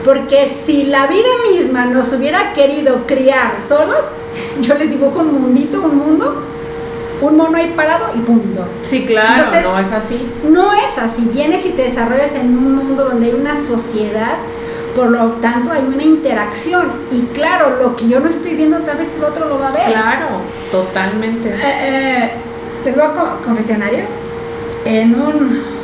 Porque 0.03 0.51
si 0.65 0.83
la 0.83 1.07
vida 1.07 1.27
misma 1.51 1.85
nos 1.85 2.11
hubiera 2.13 2.53
querido 2.53 3.05
criar 3.05 3.57
solos, 3.67 4.05
yo 4.61 4.75
les 4.75 4.89
dibujo 4.89 5.19
un 5.19 5.41
mundito, 5.41 5.81
un 5.81 5.97
mundo, 5.97 6.43
un 7.21 7.37
mono 7.37 7.57
ahí 7.57 7.73
parado 7.75 8.09
y 8.15 8.19
punto. 8.19 8.65
Sí, 8.83 9.05
claro, 9.05 9.43
no 9.63 9.79
es 9.79 9.91
así. 9.91 10.27
No 10.43 10.73
es 10.73 10.97
así. 10.97 11.27
Vienes 11.33 11.65
y 11.65 11.69
te 11.69 11.83
desarrollas 11.83 12.33
en 12.35 12.57
un 12.57 12.75
mundo 12.75 13.05
donde 13.05 13.27
hay 13.27 13.33
una 13.33 13.55
sociedad 13.55 14.37
por 14.95 15.11
lo 15.11 15.27
tanto, 15.33 15.71
hay 15.71 15.83
una 15.83 16.03
interacción. 16.03 16.91
Y 17.11 17.21
claro, 17.33 17.77
lo 17.81 17.95
que 17.95 18.07
yo 18.07 18.19
no 18.21 18.29
estoy 18.29 18.55
viendo, 18.55 18.79
tal 18.79 18.97
vez 18.97 19.09
el 19.15 19.23
otro 19.23 19.47
lo 19.47 19.59
va 19.59 19.67
a 19.67 19.71
ver. 19.71 19.87
Claro, 19.87 20.27
totalmente. 20.71 21.49
Eh, 21.49 21.59
eh, 21.63 22.31
les 22.85 22.95
voy 22.95 23.03
a 23.03 23.37
confesionario. 23.45 24.05
En 24.85 25.19
un, 25.19 25.75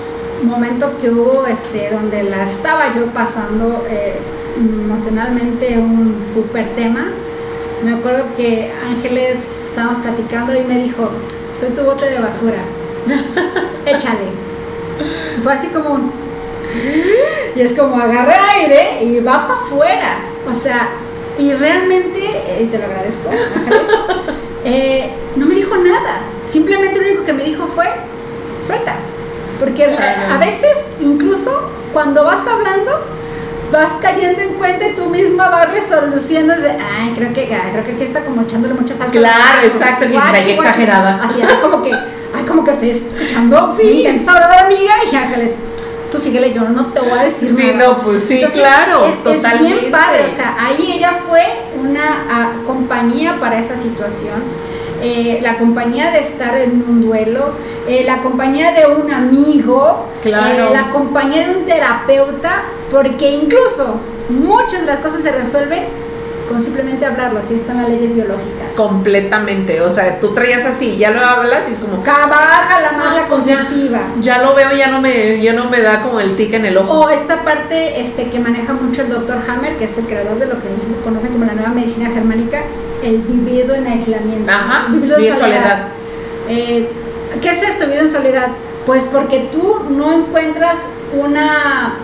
momento 0.44 0.92
que 1.00 1.12
hubo 1.12 1.46
este 1.46 1.92
donde 1.92 2.24
la 2.24 2.50
estaba 2.50 2.96
yo 2.96 3.06
pasando 3.08 3.86
eh, 3.88 4.16
emocionalmente 4.58 5.78
un 5.78 6.20
súper 6.22 6.68
tema. 6.70 7.10
Me 7.84 7.94
acuerdo 7.94 8.24
que 8.36 8.72
Ángeles 8.90 9.38
estábamos 9.70 10.02
platicando 10.02 10.56
y 10.56 10.64
me 10.64 10.80
dijo, 10.80 11.12
soy 11.60 11.70
tu 11.70 11.84
bote 11.84 12.10
de 12.10 12.20
basura, 12.20 12.58
échale. 13.86 14.30
Fue 15.44 15.54
así 15.54 15.68
como 15.68 15.92
un... 15.92 16.12
Y 17.56 17.62
es 17.62 17.74
como 17.74 18.02
agarré 18.02 18.34
aire 18.34 19.04
y 19.04 19.20
va 19.20 19.48
para 19.48 19.60
afuera. 19.60 20.20
O 20.50 20.54
sea, 20.54 20.90
y 21.38 21.52
realmente, 21.54 22.20
eh, 22.20 22.68
te 22.72 22.78
lo 22.78 22.86
agradezco, 22.86 23.30
Ángeles, 23.30 23.82
eh, 24.64 25.12
no 25.36 25.46
me 25.46 25.56
dijo 25.56 25.76
nada. 25.78 26.22
Simplemente 26.50 27.00
lo 27.00 27.08
único 27.08 27.26
que 27.26 27.34
me 27.34 27.44
dijo 27.44 27.68
fue, 27.68 27.86
suelta. 28.66 28.96
Porque 29.60 29.86
a, 29.86 30.36
a 30.36 30.38
veces, 30.38 30.76
incluso 31.00 31.70
cuando 31.94 32.24
vas 32.24 32.48
hablando, 32.48 33.06
vas 33.72 33.90
cayendo 34.02 34.42
en 34.42 34.54
cuenta 34.56 34.86
y 34.88 34.96
tú 34.96 35.06
misma 35.06 35.50
vas 35.50 35.72
resoluciendo 35.72 36.54
de, 36.56 36.72
ay, 36.72 37.14
creo 37.16 37.34
que, 37.34 37.42
ay, 37.54 37.72
creo 37.72 37.84
que 37.84 37.92
aquí 37.92 38.04
está 38.04 38.24
como 38.24 38.42
echándole 38.42 38.74
mucha 38.74 38.96
salsa. 38.98 39.12
Claro, 39.12 39.66
exacto, 39.66 40.08
que 40.08 40.16
está 40.16 40.34
ahí 40.34 40.52
exagerada. 40.52 41.22
Así, 41.24 41.42
ay, 41.42 41.56
como 41.62 41.84
que, 41.84 41.92
ay, 41.94 42.44
como 42.48 42.64
que 42.64 42.72
estoy 42.72 42.90
escuchando 42.92 43.74
Sí. 43.80 44.04
intensa 44.04 44.34
de 44.34 44.56
amiga 44.60 44.94
y 45.12 45.16
ángeles, 45.16 45.56
tú 46.12 46.20
síguele, 46.20 46.54
yo 46.54 46.62
no 46.70 46.88
te 46.88 47.00
voy 47.00 47.18
a 47.18 47.24
decir 47.24 47.54
Sí, 47.56 47.72
nada. 47.74 47.88
no, 47.88 47.98
pues 48.04 48.24
sí, 48.24 48.36
Entonces, 48.36 48.60
claro, 48.62 49.06
es, 49.08 49.24
totalmente. 49.24 49.76
Es 49.76 49.82
bien 49.82 49.92
padre, 49.92 50.26
o 50.32 50.36
sea, 50.36 50.56
ahí 50.60 50.94
ella 50.98 51.14
fue 51.28 51.44
una 51.80 52.26
ah, 52.30 52.52
compañía 52.68 53.38
para 53.40 53.58
esa 53.60 53.76
situación. 53.82 54.42
eh, 55.04 55.40
la 55.42 55.58
compañía 55.58 56.12
de 56.12 56.20
estar 56.20 56.56
en 56.58 56.86
un 56.88 57.02
duelo, 57.02 57.54
eh, 57.88 58.04
la 58.06 58.20
compañía 58.20 58.72
de 58.72 58.86
un 58.86 59.12
amigo, 59.12 60.06
Claro. 60.22 60.66
eh, 60.66 60.70
la 60.72 60.92
compañía 60.92 61.48
de 61.48 61.58
un 61.58 61.66
terapeuta, 61.66 62.62
porque 62.92 63.32
incluso 63.32 63.96
muchas 64.30 64.82
de 64.82 64.86
las 64.86 65.00
cosas 65.00 65.24
se 65.24 65.32
resuelven 65.32 65.86
con 66.52 66.64
simplemente 66.64 67.06
hablarlo, 67.06 67.40
así 67.40 67.56
están 67.56 67.78
las 67.78 67.90
leyes 67.90 68.14
biológicas. 68.14 68.74
Completamente. 68.76 69.82
O 69.82 69.90
sea, 69.90 70.20
tú 70.20 70.34
traías 70.34 70.66
así, 70.66 70.98
ya 70.98 71.12
lo 71.12 71.22
hablas 71.24 71.68
y 71.70 71.74
es 71.74 71.80
como. 71.80 72.04
Baja 72.04 72.82
la 72.82 72.92
masa 72.92 73.28
Ah, 73.32 74.14
ya. 74.20 74.42
lo 74.42 74.54
veo, 74.54 74.72
ya 74.76 74.88
no 74.88 75.02
me, 75.02 75.42
ya 75.42 75.54
no 75.54 75.70
me 75.70 75.82
da 75.82 76.02
como 76.02 76.20
el 76.20 76.36
tic 76.36 76.54
en 76.54 76.66
el 76.66 76.78
ojo. 76.78 76.92
O 76.92 77.10
esta 77.10 77.44
parte 77.44 78.02
este, 78.02 78.30
que 78.30 78.40
maneja 78.40 78.74
mucho 78.74 79.04
el 79.04 79.10
doctor 79.10 79.38
Hammer, 79.48 79.78
que 79.78 79.86
es 79.86 79.98
el 79.98 80.06
creador 80.06 80.40
de 80.40 80.48
lo 80.48 80.56
que 80.56 80.68
se 80.80 81.02
conoce 81.04 81.30
como 81.30 81.46
la 81.46 81.54
nueva 81.54 81.70
medicina 81.70 82.10
germánica, 82.10 82.64
el 83.04 83.20
vivido 83.20 83.74
en 83.76 83.88
aislamiento. 83.88 84.52
Ajá, 84.52 84.88
vivido 84.90 85.18
en 85.18 85.38
soledad. 85.38 85.88
Eh, 86.50 86.90
¿Qué 87.42 87.50
es 87.50 87.64
esto, 87.64 87.86
vivido 87.86 88.04
en 88.04 88.12
soledad? 88.12 88.48
Pues 88.86 89.04
porque 89.06 89.50
tú 89.52 89.82
no 89.90 90.12
encuentras 90.12 90.88
una 91.14 91.96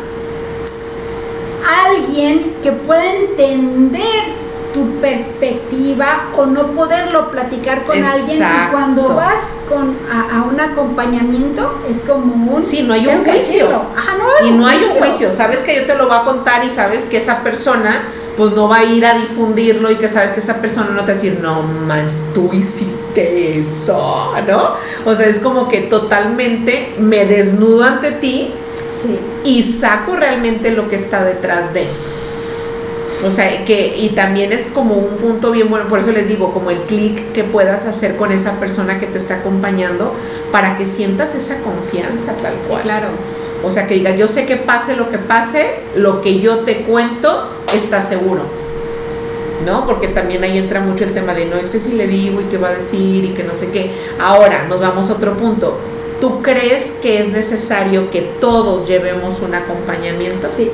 alguien 1.86 2.56
que 2.64 2.72
pueda 2.72 3.14
entender 3.14 4.37
tu 4.78 5.02
perspectiva 5.02 6.28
o 6.38 6.46
no 6.46 6.68
poderlo 6.68 7.32
platicar 7.32 7.84
con 7.84 8.04
alguien 8.04 8.38
y 8.44 8.72
cuando 8.72 9.16
vas 9.16 9.42
con 9.68 9.98
a, 10.12 10.38
a 10.40 10.44
un 10.44 10.60
acompañamiento 10.60 11.82
es 11.90 12.00
como 12.02 12.56
un 12.56 12.64
Sí, 12.66 12.84
no 12.84 12.94
hay 12.94 13.08
un 13.08 13.24
juicio. 13.24 13.34
decirlo. 13.34 13.82
Ajá, 13.98 14.18
no 14.18 14.26
hay 14.40 14.48
Y 14.48 14.52
no 14.52 14.68
hay 14.68 14.84
un 14.84 15.00
juicio, 15.00 15.32
sabes 15.32 15.62
que 15.62 15.76
yo 15.76 15.86
te 15.86 15.96
lo 15.96 16.08
voy 16.08 16.18
a 16.18 16.24
contar 16.26 16.64
y 16.64 16.70
sabes 16.70 17.06
que 17.06 17.18
esa 17.18 17.42
persona 17.44 18.04
pues 18.38 18.52
no 18.52 18.70
va 18.70 18.78
a 18.78 18.84
ir 18.84 19.04
a 19.04 19.16
difundirlo 19.16 19.90
y 19.90 19.96
que 19.96 20.08
sabes 20.08 20.30
que 20.32 20.42
esa 20.42 20.62
persona 20.62 20.92
no 20.92 21.02
te 21.06 21.08
va 21.08 21.12
a 21.12 21.16
decir, 21.16 21.40
no 21.42 21.64
manches, 21.64 22.22
tú 22.36 22.52
hiciste 22.54 23.60
eso, 23.62 24.34
¿no? 24.48 24.76
O 25.10 25.16
sea, 25.16 25.26
es 25.26 25.40
como 25.40 25.68
que 25.68 25.82
totalmente 25.82 26.94
me 27.00 27.26
desnudo 27.26 27.84
ante 27.84 28.12
ti 28.12 28.54
Sí. 29.02 29.20
y 29.44 29.64
saco 29.64 30.16
realmente 30.16 30.72
lo 30.72 30.88
que 30.90 30.96
está 30.98 31.24
detrás 31.24 31.74
de. 31.74 31.86
O 33.26 33.32
sea, 33.32 33.66
que, 33.66 33.96
y 33.98 34.10
también 34.10 34.52
es 34.54 34.68
como 34.68 34.94
un 34.96 35.18
punto 35.18 35.52
bien 35.52 35.70
bueno, 35.70 35.88
por 35.88 36.00
eso 36.00 36.12
les 36.12 36.28
digo, 36.28 36.54
como 36.54 36.70
el 36.70 36.82
clic 36.82 37.32
que 37.32 37.44
puedas 37.44 37.86
hacer 37.86 38.16
con 38.16 38.32
esa 38.32 38.60
persona 38.60 39.00
que 39.00 39.08
te 39.08 39.18
está 39.18 39.38
acompañando 39.38 40.14
para 40.52 40.78
que 40.78 40.86
sientas 40.86 41.34
esa 41.34 41.58
confianza 41.62 42.34
tal 42.42 42.54
Sí, 42.54 42.70
cual. 42.70 42.82
claro. 42.84 43.08
O 43.64 43.72
sea, 43.72 43.88
que 43.88 43.96
digas, 43.96 44.18
yo 44.20 44.28
sé 44.28 44.46
que 44.46 44.56
pase 44.58 44.96
lo 44.96 45.10
que 45.10 45.18
pase, 45.18 45.80
lo 45.96 46.22
que 46.22 46.40
yo 46.40 46.60
te 46.60 46.84
cuento 46.84 47.50
está 47.76 48.04
seguro. 48.04 48.42
¿No? 49.66 49.88
Porque 49.88 50.10
también 50.10 50.44
ahí 50.44 50.58
entra 50.60 50.80
mucho 50.80 51.04
el 51.04 51.14
tema 51.16 51.34
de 51.34 51.46
no 51.46 51.58
es 51.58 51.70
que 51.70 51.80
si 51.80 51.94
le 51.94 52.06
digo 52.08 52.40
y 52.40 52.44
qué 52.46 52.58
va 52.60 52.70
a 52.70 52.74
decir 52.74 53.26
y 53.26 53.30
que 53.30 53.44
no 53.44 53.56
sé 53.56 53.72
qué. 53.72 53.92
Ahora, 54.20 54.68
nos 54.70 54.80
vamos 54.80 55.10
a 55.10 55.14
otro 55.14 55.34
punto. 55.34 55.80
¿Tú 56.22 56.44
crees 56.44 56.92
que 57.02 57.20
es 57.20 57.30
necesario 57.30 58.12
que 58.12 58.22
todos 58.40 58.88
llevemos 58.88 59.40
un 59.42 59.56
acompañamiento? 59.56 60.48
Sí. 60.56 60.70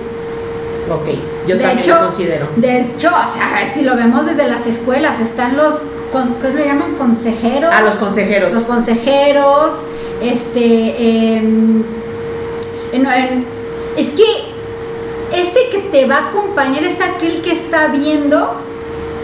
Ok, 0.90 1.08
yo 1.48 1.56
De 1.58 1.62
también 1.64 1.80
hecho, 1.80 1.96
lo 1.96 2.02
considero. 2.08 2.48
De 2.58 2.82
hecho, 2.82 3.08
o 3.08 3.34
sea, 3.34 3.52
a 3.56 3.60
ver 3.60 3.74
si 3.74 3.82
lo 3.84 3.96
vemos 3.96 4.26
desde 4.26 4.48
las 4.48 4.66
escuelas, 4.68 5.20
están 5.20 5.56
los, 5.58 5.76
con- 6.12 6.36
¿qué 6.36 6.50
le 6.50 6.66
llaman? 6.66 6.96
Consejeros. 6.96 7.72
A 7.74 7.82
los 7.82 7.96
consejeros. 7.96 8.54
Los 8.54 8.64
consejeros, 8.66 9.74
este, 10.22 11.36
em, 11.38 11.84
en- 12.92 13.06
en- 13.06 13.46
es 13.98 14.10
que 14.10 14.24
ese 15.32 15.70
que 15.72 15.80
te 15.92 16.06
va 16.06 16.16
a 16.18 16.30
acompañar 16.30 16.84
es 16.84 17.00
aquel 17.02 17.42
que 17.42 17.54
está 17.54 17.88
viendo 17.88 18.52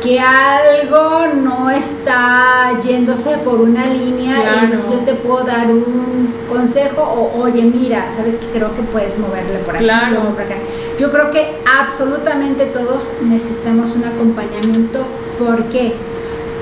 que 0.04 0.20
algo 0.20 1.28
no 1.36 1.70
está 1.70 2.80
yéndose 2.84 3.38
por 3.40 3.56
una 3.62 3.86
línea 3.86 4.36
y 4.38 4.60
entonces 4.66 4.90
yo 4.92 5.00
te 5.00 5.14
puedo 5.16 5.44
dar 5.44 5.68
un 5.68 6.34
consejo 6.48 7.02
o 7.02 7.42
oye 7.44 7.64
mira 7.64 8.06
sabes 8.16 8.36
que 8.36 8.46
creo 8.48 8.74
que 8.74 8.82
puedes 8.84 9.18
moverle 9.20 9.60
por 9.66 9.76
aquí 9.76 9.84
Claro. 9.84 10.22
por 10.34 10.42
acá 10.42 10.56
yo 10.98 11.12
creo 11.12 11.32
que 11.32 11.58
absolutamente 11.80 12.66
todos 12.68 13.10
necesitamos 13.22 13.90
un 13.96 14.06
acompañamiento 14.06 15.06
¿por 15.38 15.66
qué? 15.66 15.94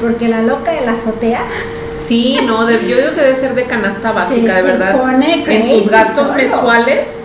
porque 0.02 0.28
la 0.28 0.42
loca 0.42 0.72
de 0.72 0.82
la 0.86 0.94
azotea 0.94 1.42
Sí, 1.96 2.40
no, 2.46 2.66
de- 2.68 2.88
yo 2.88 2.96
digo 2.98 3.10
que 3.16 3.22
debe 3.22 3.36
ser 3.36 3.56
de 3.56 3.64
canasta 3.64 4.12
básica, 4.12 4.54
se 4.58 4.62
de 4.62 4.72
verdad. 4.72 5.00
pone 5.02 5.44
en 5.48 5.70
tus 5.80 5.90
gastos 5.90 6.32
mensuales, 6.36 7.18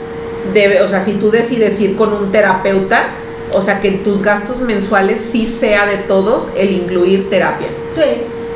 debe, 0.55 0.81
o 0.81 0.89
sea, 0.89 1.03
si 1.03 1.13
tú 1.17 1.31
decides 1.31 1.79
ir 1.83 1.95
con 1.95 2.11
un 2.15 2.33
terapeuta, 2.33 3.09
o 3.55 3.63
sea, 3.63 3.81
que 3.81 3.89
en 3.89 4.03
tus 4.05 4.23
gastos 4.23 4.61
mensuales 4.61 5.21
sí 5.21 5.47
sea 5.47 5.87
de 5.87 5.99
todos 5.99 6.51
el 6.57 6.71
incluir 6.73 7.29
terapia. 7.31 7.69
sí 7.93 8.03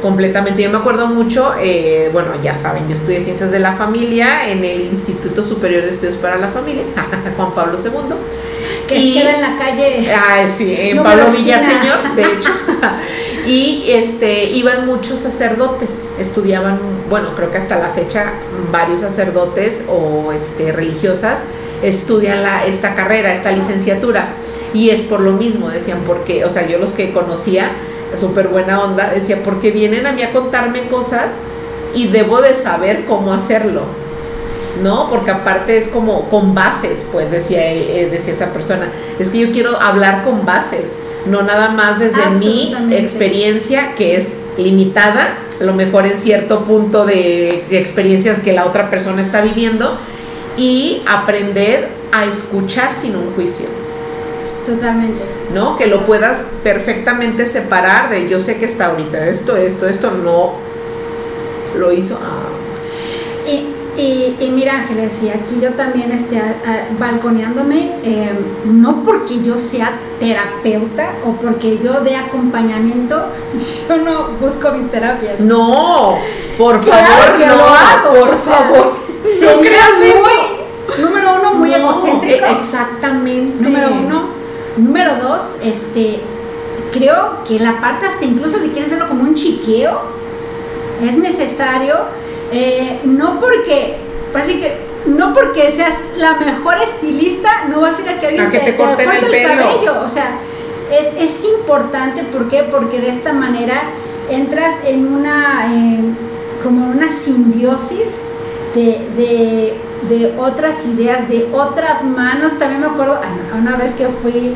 Completamente. 0.03 0.62
Yo 0.62 0.71
me 0.71 0.76
acuerdo 0.76 1.07
mucho, 1.07 1.55
eh, 1.59 2.11
bueno, 2.12 2.29
ya 2.43 2.55
saben, 2.55 2.87
yo 2.87 2.95
estudié 2.95 3.19
Ciencias 3.21 3.50
de 3.50 3.59
la 3.59 3.73
Familia 3.73 4.49
en 4.49 4.62
el 4.62 4.83
Instituto 4.83 5.43
Superior 5.43 5.83
de 5.83 5.88
Estudios 5.88 6.17
para 6.17 6.37
la 6.37 6.49
Familia, 6.49 6.83
Juan 7.37 7.55
Pablo 7.55 7.79
II. 7.83 8.15
que 8.87 8.95
Y- 8.99 9.15
queda 9.15 9.35
en 9.37 9.41
la 9.41 9.57
calle 9.59 10.12
Ay, 10.15 10.47
sí, 10.55 10.75
en 10.79 11.03
Pablo. 11.03 11.26
Villaseñor, 11.33 12.15
de 12.15 12.23
hecho. 12.35 12.50
y 13.47 13.85
este 13.88 14.45
iban 14.50 14.87
muchos 14.87 15.21
sacerdotes, 15.21 16.03
estudiaban, 16.19 16.79
bueno, 17.09 17.31
creo 17.35 17.50
que 17.50 17.59
hasta 17.59 17.76
la 17.79 17.88
fecha 17.88 18.33
varios 18.71 19.00
sacerdotes 19.00 19.83
o 19.88 20.31
este 20.33 20.73
religiosas 20.73 21.41
estudian 21.83 22.43
la, 22.43 22.65
esta 22.67 22.95
carrera, 22.95 23.33
esta 23.33 23.50
licenciatura. 23.50 24.29
Y 24.76 24.90
es 24.90 25.00
por 25.00 25.21
lo 25.21 25.33
mismo, 25.33 25.71
decían, 25.71 26.00
porque, 26.06 26.45
o 26.45 26.50
sea, 26.50 26.68
yo 26.68 26.76
los 26.76 26.90
que 26.90 27.11
conocía, 27.11 27.71
súper 28.14 28.49
buena 28.49 28.85
onda, 28.85 29.11
decía, 29.14 29.42
porque 29.42 29.71
vienen 29.71 30.06
a 30.06 30.12
mí 30.12 30.23
a 30.23 30.33
contarme 30.33 30.88
cosas 30.88 31.37
y 31.95 32.09
debo 32.09 32.42
de 32.42 32.52
saber 32.52 33.06
cómo 33.06 33.33
hacerlo. 33.33 33.85
¿no? 34.83 35.09
Porque 35.09 35.30
aparte 35.30 35.78
es 35.78 35.88
como 35.88 36.28
con 36.28 36.54
bases, 36.54 37.06
pues 37.11 37.30
decía, 37.30 37.73
eh, 37.73 38.11
decía 38.12 38.35
esa 38.35 38.52
persona. 38.52 38.92
Es 39.18 39.30
que 39.30 39.38
yo 39.38 39.50
quiero 39.50 39.80
hablar 39.80 40.25
con 40.25 40.45
bases, 40.45 40.92
no 41.25 41.40
nada 41.40 41.71
más 41.71 41.99
desde 41.99 42.28
mi 42.38 42.75
experiencia, 42.90 43.95
que 43.95 44.16
es 44.16 44.35
limitada, 44.59 45.38
a 45.59 45.64
lo 45.64 45.73
mejor 45.73 46.04
en 46.04 46.18
cierto 46.18 46.64
punto 46.64 47.06
de, 47.06 47.64
de 47.71 47.78
experiencias 47.78 48.40
que 48.40 48.52
la 48.52 48.66
otra 48.66 48.90
persona 48.90 49.23
está 49.23 49.40
viviendo, 49.40 49.99
y 50.59 51.02
aprender 51.06 51.88
a 52.12 52.26
escuchar 52.26 52.92
sin 52.92 53.16
un 53.16 53.33
juicio. 53.35 53.86
Totalmente 54.66 55.20
¿no? 55.54 55.76
Que 55.76 55.87
lo 55.87 56.04
puedas 56.04 56.46
perfectamente 56.62 57.46
separar 57.46 58.11
de 58.11 58.28
yo 58.28 58.40
sé 58.40 58.58
que 58.58 58.64
está 58.66 58.87
ahorita 58.87 59.26
esto, 59.26 59.56
esto, 59.56 59.87
esto, 59.88 60.11
no 60.11 60.52
lo 61.78 61.92
hizo. 61.92 62.18
ah, 62.23 63.49
Y, 63.49 63.68
y, 64.00 64.37
y 64.40 64.50
mira 64.50 64.75
Ángeles, 64.80 65.12
y 65.23 65.28
aquí 65.30 65.58
yo 65.61 65.70
también 65.75 66.11
esté 66.12 66.40
balconeándome, 66.99 67.92
eh, 68.02 68.32
no 68.64 69.02
porque 69.04 69.42
yo 69.42 69.56
sea 69.56 69.92
terapeuta 70.20 71.12
o 71.26 71.32
porque 71.32 71.78
yo 71.82 72.00
dé 72.00 72.16
acompañamiento, 72.16 73.26
yo 73.88 73.96
no 73.99 74.28
busco 74.40 74.73
mis 74.73 74.90
terapias. 74.90 75.38
No, 75.40 76.18
por 76.58 76.80
Claro 76.80 77.06
favor, 77.06 77.38
que 77.38 77.46
no, 77.46 77.56
lo 77.56 77.64
hago, 77.64 78.11
por 78.20 78.28
o 78.35 78.38
sea, 78.44 78.58
favor. 78.58 78.96
No 79.40 79.61
creas 79.61 79.90
muy- 79.99 80.08
eso. 80.08 81.02
Número 81.02 81.35
uno, 81.40 81.54
muy 81.54 81.70
No, 81.70 81.76
egocéntrico. 81.76 82.46
Exactamente. 82.46 83.62
Número 83.62 83.88
uno. 83.92 84.36
Número 84.76 85.16
dos, 85.16 85.56
este, 85.62 86.21
creo 86.92 87.45
que 87.47 87.59
la 87.59 87.80
parte 87.80 88.06
hasta 88.06 88.25
incluso 88.25 88.59
si 88.59 88.71
quieres 88.71 88.90
verlo 88.90 89.09
como 89.09 89.23
un 89.23 89.35
chiqueo, 89.35 90.00
es 91.02 91.16
necesario, 91.16 91.95
eh, 92.52 93.00
no 93.04 93.40
porque, 93.40 93.97
parece 94.33 94.59
que 94.59 94.87
no 95.06 95.33
porque 95.33 95.73
seas 95.73 95.95
la 96.16 96.35
mejor 96.35 96.76
estilista, 96.83 97.64
no 97.68 97.80
vas 97.80 97.99
a 97.99 98.02
ir 98.02 98.09
a 98.09 98.18
que 98.18 98.26
alguien 98.26 98.47
A 98.47 98.50
que 98.50 98.59
te 98.61 98.76
corten 98.76 99.11
el 99.11 99.26
pelo. 99.26 99.49
cabello. 99.49 100.00
O 100.04 100.09
sea, 100.09 100.38
es, 100.90 101.30
es 101.30 101.45
importante, 101.45 102.23
¿por 102.25 102.49
qué? 102.49 102.64
Porque 102.64 103.00
de 103.00 103.11
esta 103.11 103.33
manera 103.33 103.83
entras 104.30 104.75
en 104.85 105.06
una, 105.06 105.68
eh, 105.73 106.00
como 106.62 106.90
una 106.90 107.09
simbiosis 107.12 108.09
de, 108.75 109.00
de, 109.16 109.75
de 110.09 110.35
otras 110.38 110.85
ideas, 110.87 111.29
de 111.29 111.49
otras 111.53 112.05
manos. 112.05 112.59
También 112.59 112.81
me 112.81 112.87
acuerdo, 112.87 113.21
una 113.59 113.76
vez 113.76 113.93
que 113.93 114.07
fui 114.09 114.55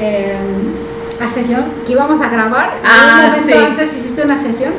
eh, 0.00 0.36
a 1.20 1.30
sesión, 1.30 1.64
que 1.86 1.92
íbamos 1.92 2.20
a 2.20 2.28
grabar, 2.28 2.70
Ah, 2.84 3.22
un 3.24 3.30
momento 3.30 3.46
sí. 3.46 3.52
antes 3.64 3.92
hiciste 3.96 4.22
una 4.22 4.40
sesión. 4.40 4.72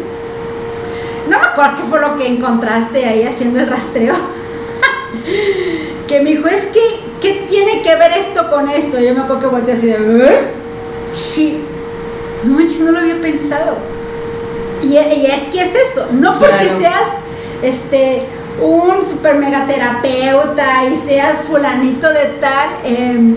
No 1.30 1.40
me 1.40 1.46
acuerdo 1.46 1.76
qué 1.76 1.84
fue 1.90 2.00
lo 2.02 2.16
que 2.18 2.28
encontraste 2.28 3.06
ahí 3.06 3.24
haciendo 3.24 3.60
el 3.60 3.68
rastreo. 3.68 4.14
que 6.08 6.22
me 6.22 6.30
dijo, 6.32 6.48
es 6.48 6.66
que, 6.68 6.82
¿qué 7.22 7.46
tiene 7.50 7.82
que 7.82 7.96
ver 7.96 8.12
esto 8.14 8.50
con 8.50 8.70
esto? 8.70 9.00
Yo 9.00 9.14
me 9.14 9.22
acuerdo 9.22 9.40
que 9.42 9.48
volteé 9.48 9.74
así 9.74 9.88
de, 9.88 9.94
¿eh? 10.26 10.40
Sí. 11.14 11.62
No 12.44 12.54
manches, 12.54 12.82
no 12.82 12.92
lo 12.92 13.00
había 13.00 13.20
pensado. 13.20 13.78
Y, 14.82 14.94
y 14.94 15.26
es 15.26 15.42
que 15.52 15.62
es 15.64 15.72
eso, 15.92 16.06
no 16.14 16.34
porque 16.38 16.54
Claro. 16.56 16.80
seas 16.80 17.02
este 17.64 18.24
un 18.62 19.06
super 19.06 19.36
mega 19.36 19.66
terapeuta 19.66 20.86
y 20.86 21.08
seas 21.08 21.40
fulanito 21.48 22.12
de 22.12 22.26
tal, 22.40 22.70
em, 22.84 23.36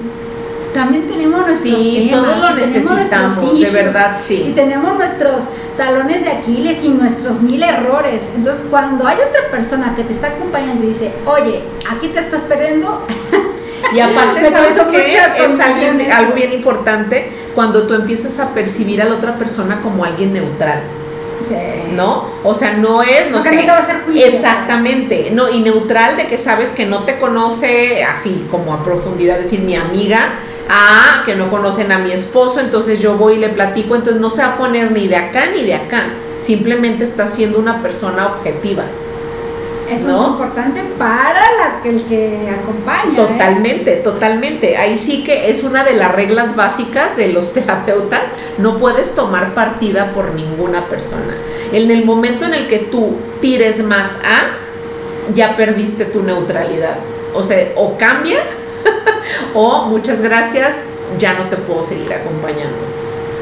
también 0.74 1.08
tenemos 1.08 1.46
nuestros 1.46 1.60
Sí, 1.62 2.08
temas, 2.10 2.24
todos 2.24 2.38
lo 2.38 2.56
necesitamos, 2.56 3.60
de 3.60 3.70
verdad, 3.70 4.16
sí. 4.20 4.46
Y 4.48 4.52
tenemos 4.52 4.96
nuestros 4.96 5.44
talones 5.76 6.22
de 6.22 6.30
Aquiles 6.30 6.84
y 6.84 6.90
nuestros 6.90 7.42
mil 7.42 7.62
errores. 7.62 8.20
Entonces, 8.36 8.64
cuando 8.70 9.06
hay 9.06 9.16
otra 9.16 9.50
persona 9.50 9.94
que 9.96 10.04
te 10.04 10.12
está 10.12 10.28
acompañando 10.28 10.84
y 10.84 10.88
dice, 10.88 11.12
oye, 11.26 11.62
aquí 11.90 12.08
te 12.08 12.20
estás 12.20 12.42
perdiendo, 12.42 13.04
Y 13.92 14.00
aparte, 14.00 14.50
¿sabes 14.52 14.80
qué? 14.90 15.16
Es 15.16 15.60
alguien, 15.60 16.12
algo 16.12 16.34
bien 16.34 16.52
importante 16.52 17.32
cuando 17.54 17.86
tú 17.86 17.94
empiezas 17.94 18.38
a 18.38 18.54
percibir 18.54 19.02
a 19.02 19.06
la 19.06 19.14
otra 19.14 19.36
persona 19.36 19.80
como 19.80 20.04
alguien 20.04 20.32
neutral. 20.32 20.80
Sí. 21.48 21.54
¿no? 21.94 22.26
O 22.44 22.54
sea, 22.54 22.76
no 22.76 23.02
es, 23.02 23.30
no 23.30 23.38
Porque 23.38 23.50
sé. 23.50 23.56
no 23.56 23.62
te 23.62 23.66
va 23.68 23.76
a 23.76 23.82
hacer 23.82 24.02
juicio. 24.04 24.26
Exactamente, 24.26 25.30
no, 25.32 25.50
y 25.50 25.60
neutral 25.60 26.16
de 26.16 26.26
que 26.26 26.38
sabes 26.38 26.70
que 26.70 26.86
no 26.86 27.04
te 27.04 27.18
conoce 27.18 28.04
así 28.04 28.46
como 28.50 28.74
a 28.74 28.82
profundidad, 28.82 29.38
es 29.38 29.44
decir, 29.44 29.60
mi 29.60 29.76
amiga, 29.76 30.34
ah, 30.68 31.22
que 31.26 31.34
no 31.34 31.50
conocen 31.50 31.92
a 31.92 31.98
mi 31.98 32.12
esposo, 32.12 32.60
entonces 32.60 33.00
yo 33.00 33.16
voy 33.16 33.34
y 33.34 33.38
le 33.38 33.48
platico, 33.48 33.96
entonces 33.96 34.20
no 34.20 34.30
se 34.30 34.42
va 34.42 34.54
a 34.54 34.56
poner 34.56 34.92
ni 34.92 35.08
de 35.08 35.16
acá 35.16 35.46
ni 35.54 35.62
de 35.64 35.74
acá, 35.74 36.10
simplemente 36.40 37.04
está 37.04 37.26
siendo 37.26 37.58
una 37.58 37.82
persona 37.82 38.26
objetiva. 38.26 38.84
Eso 39.90 40.06
¿no? 40.06 40.22
es 40.22 40.28
importante 40.30 40.82
para 40.98 41.40
la, 41.56 41.80
el 41.84 42.02
que 42.04 42.48
acompaña. 42.60 43.12
¿eh? 43.12 43.16
Totalmente, 43.16 43.96
totalmente. 43.96 44.76
Ahí 44.76 44.96
sí 44.96 45.24
que 45.24 45.50
es 45.50 45.64
una 45.64 45.84
de 45.84 45.94
las 45.94 46.12
reglas 46.12 46.54
básicas 46.54 47.16
de 47.16 47.32
los 47.32 47.52
terapeutas. 47.54 48.22
No 48.58 48.78
puedes 48.78 49.14
tomar 49.14 49.54
partida 49.54 50.12
por 50.12 50.34
ninguna 50.34 50.86
persona. 50.86 51.34
En 51.72 51.90
el 51.90 52.04
momento 52.04 52.44
en 52.44 52.54
el 52.54 52.68
que 52.68 52.78
tú 52.78 53.16
tires 53.40 53.82
más 53.82 54.16
a, 54.24 55.34
ya 55.34 55.56
perdiste 55.56 56.04
tu 56.04 56.22
neutralidad. 56.22 56.98
O 57.34 57.42
sea, 57.42 57.72
o 57.76 57.96
cambia 57.96 58.38
o 59.54 59.86
muchas 59.86 60.20
gracias, 60.20 60.74
ya 61.18 61.34
no 61.34 61.48
te 61.48 61.56
puedo 61.56 61.84
seguir 61.84 62.12
acompañando. 62.12 62.99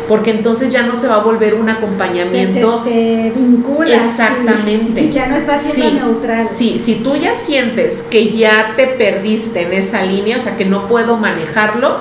Porque 0.08 0.30
entonces 0.30 0.70
ya 0.70 0.82
no 0.84 0.96
se 0.96 1.06
va 1.06 1.16
a 1.16 1.22
volver 1.22 1.54
un 1.54 1.68
acompañamiento. 1.68 2.82
te, 2.82 2.90
te 2.90 3.32
vinculas. 3.36 3.90
Exactamente. 3.92 5.02
sí. 5.02 5.10
Ya 5.12 5.26
no 5.26 5.36
estás 5.36 5.62
siendo 5.62 5.90
Sí. 5.90 5.96
neutral. 5.96 6.48
Sí, 6.50 6.80
si 6.80 6.94
tú 6.96 7.14
ya 7.14 7.34
sientes 7.34 8.02
que 8.10 8.32
ya 8.32 8.72
te 8.76 8.86
perdiste 8.86 9.62
en 9.62 9.72
esa 9.74 10.02
línea, 10.04 10.38
o 10.38 10.40
sea 10.40 10.56
que 10.56 10.64
no 10.64 10.86
puedo 10.86 11.16
manejarlo, 11.18 11.98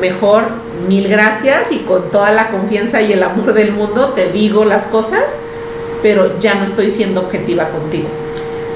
mejor 0.00 0.50
mil 0.88 1.08
gracias 1.08 1.72
y 1.72 1.78
con 1.78 2.10
toda 2.10 2.30
la 2.32 2.48
confianza 2.50 3.02
y 3.02 3.12
el 3.12 3.22
amor 3.22 3.52
del 3.52 3.72
mundo 3.72 4.10
te 4.10 4.30
digo 4.30 4.64
las 4.64 4.86
cosas, 4.86 5.36
pero 6.02 6.38
ya 6.38 6.54
no 6.54 6.64
estoy 6.64 6.88
siendo 6.88 7.20
objetiva 7.22 7.68
contigo. 7.70 8.08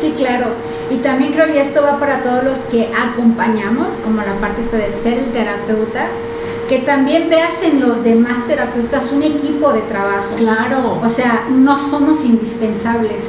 Sí, 0.01 0.13
claro. 0.17 0.47
Y 0.91 0.97
también 0.97 1.33
creo 1.33 1.47
que 1.47 1.61
esto 1.61 1.81
va 1.83 1.99
para 1.99 2.23
todos 2.23 2.45
los 2.45 2.59
que 2.71 2.91
acompañamos, 2.95 3.95
como 4.05 4.19
la 4.21 4.35
parte 4.41 4.63
esta 4.63 4.77
de 4.77 4.91
ser 5.03 5.19
el 5.19 5.27
terapeuta, 5.33 6.09
que 6.69 6.79
también 6.79 7.29
veas 7.29 7.53
en 7.63 7.81
los 7.81 8.03
demás 8.03 8.47
terapeutas 8.47 9.11
un 9.13 9.23
equipo 9.23 9.73
de 9.73 9.81
trabajo. 9.83 10.35
Claro. 10.37 10.99
O 11.03 11.09
sea, 11.09 11.45
no 11.51 11.79
somos 11.79 12.25
indispensables. 12.25 13.25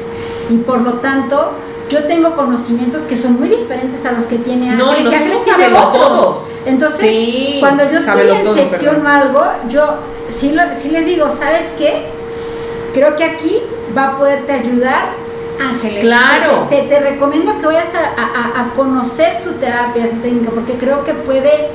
Y 0.50 0.58
por 0.58 0.82
lo 0.82 0.94
tanto, 0.96 1.52
yo 1.90 2.04
tengo 2.06 2.36
conocimientos 2.36 3.04
que 3.04 3.18
son 3.18 3.38
muy 3.40 3.50
diferentes 3.50 4.06
a 4.06 4.12
los 4.14 4.24
que 4.26 4.38
tiene 4.38 4.72
Ángeles. 4.72 4.86
No, 5.04 5.10
y 5.12 5.16
somos 5.16 5.44
tiene 5.46 5.74
otros. 5.78 6.48
Entonces, 6.66 7.00
Sí, 7.02 7.58
cuando 7.60 7.84
yo 7.90 8.00
estoy 8.00 8.30
en 8.30 8.56
sesión 8.70 8.96
perdón. 8.96 9.06
o 9.06 9.10
algo, 9.10 9.46
yo 9.70 9.86
sí, 10.30 10.52
lo- 10.52 10.74
sí 10.74 10.90
les 10.90 11.06
digo, 11.06 11.28
¿sabes 11.30 11.64
qué? 11.78 12.06
Creo 12.94 13.16
que 13.16 13.24
aquí 13.24 13.58
va 13.96 14.10
a 14.14 14.18
poderte 14.18 14.52
ayudar 14.54 15.10
Ángeles. 15.60 16.02
Claro. 16.02 16.68
Te, 16.70 16.82
te- 16.82 16.88
te 16.88 17.00
recomiendo 17.00 17.58
que 17.60 17.66
vayas 17.66 17.86
a, 17.94 18.22
a- 18.22 18.62
a 18.62 18.70
conocer 18.74 19.36
su 19.42 19.54
terapia, 19.54 20.08
su 20.10 20.16
técnica, 20.18 20.52
porque 20.52 20.74
creo 20.74 21.04
que 21.04 21.14
puede, 21.14 21.70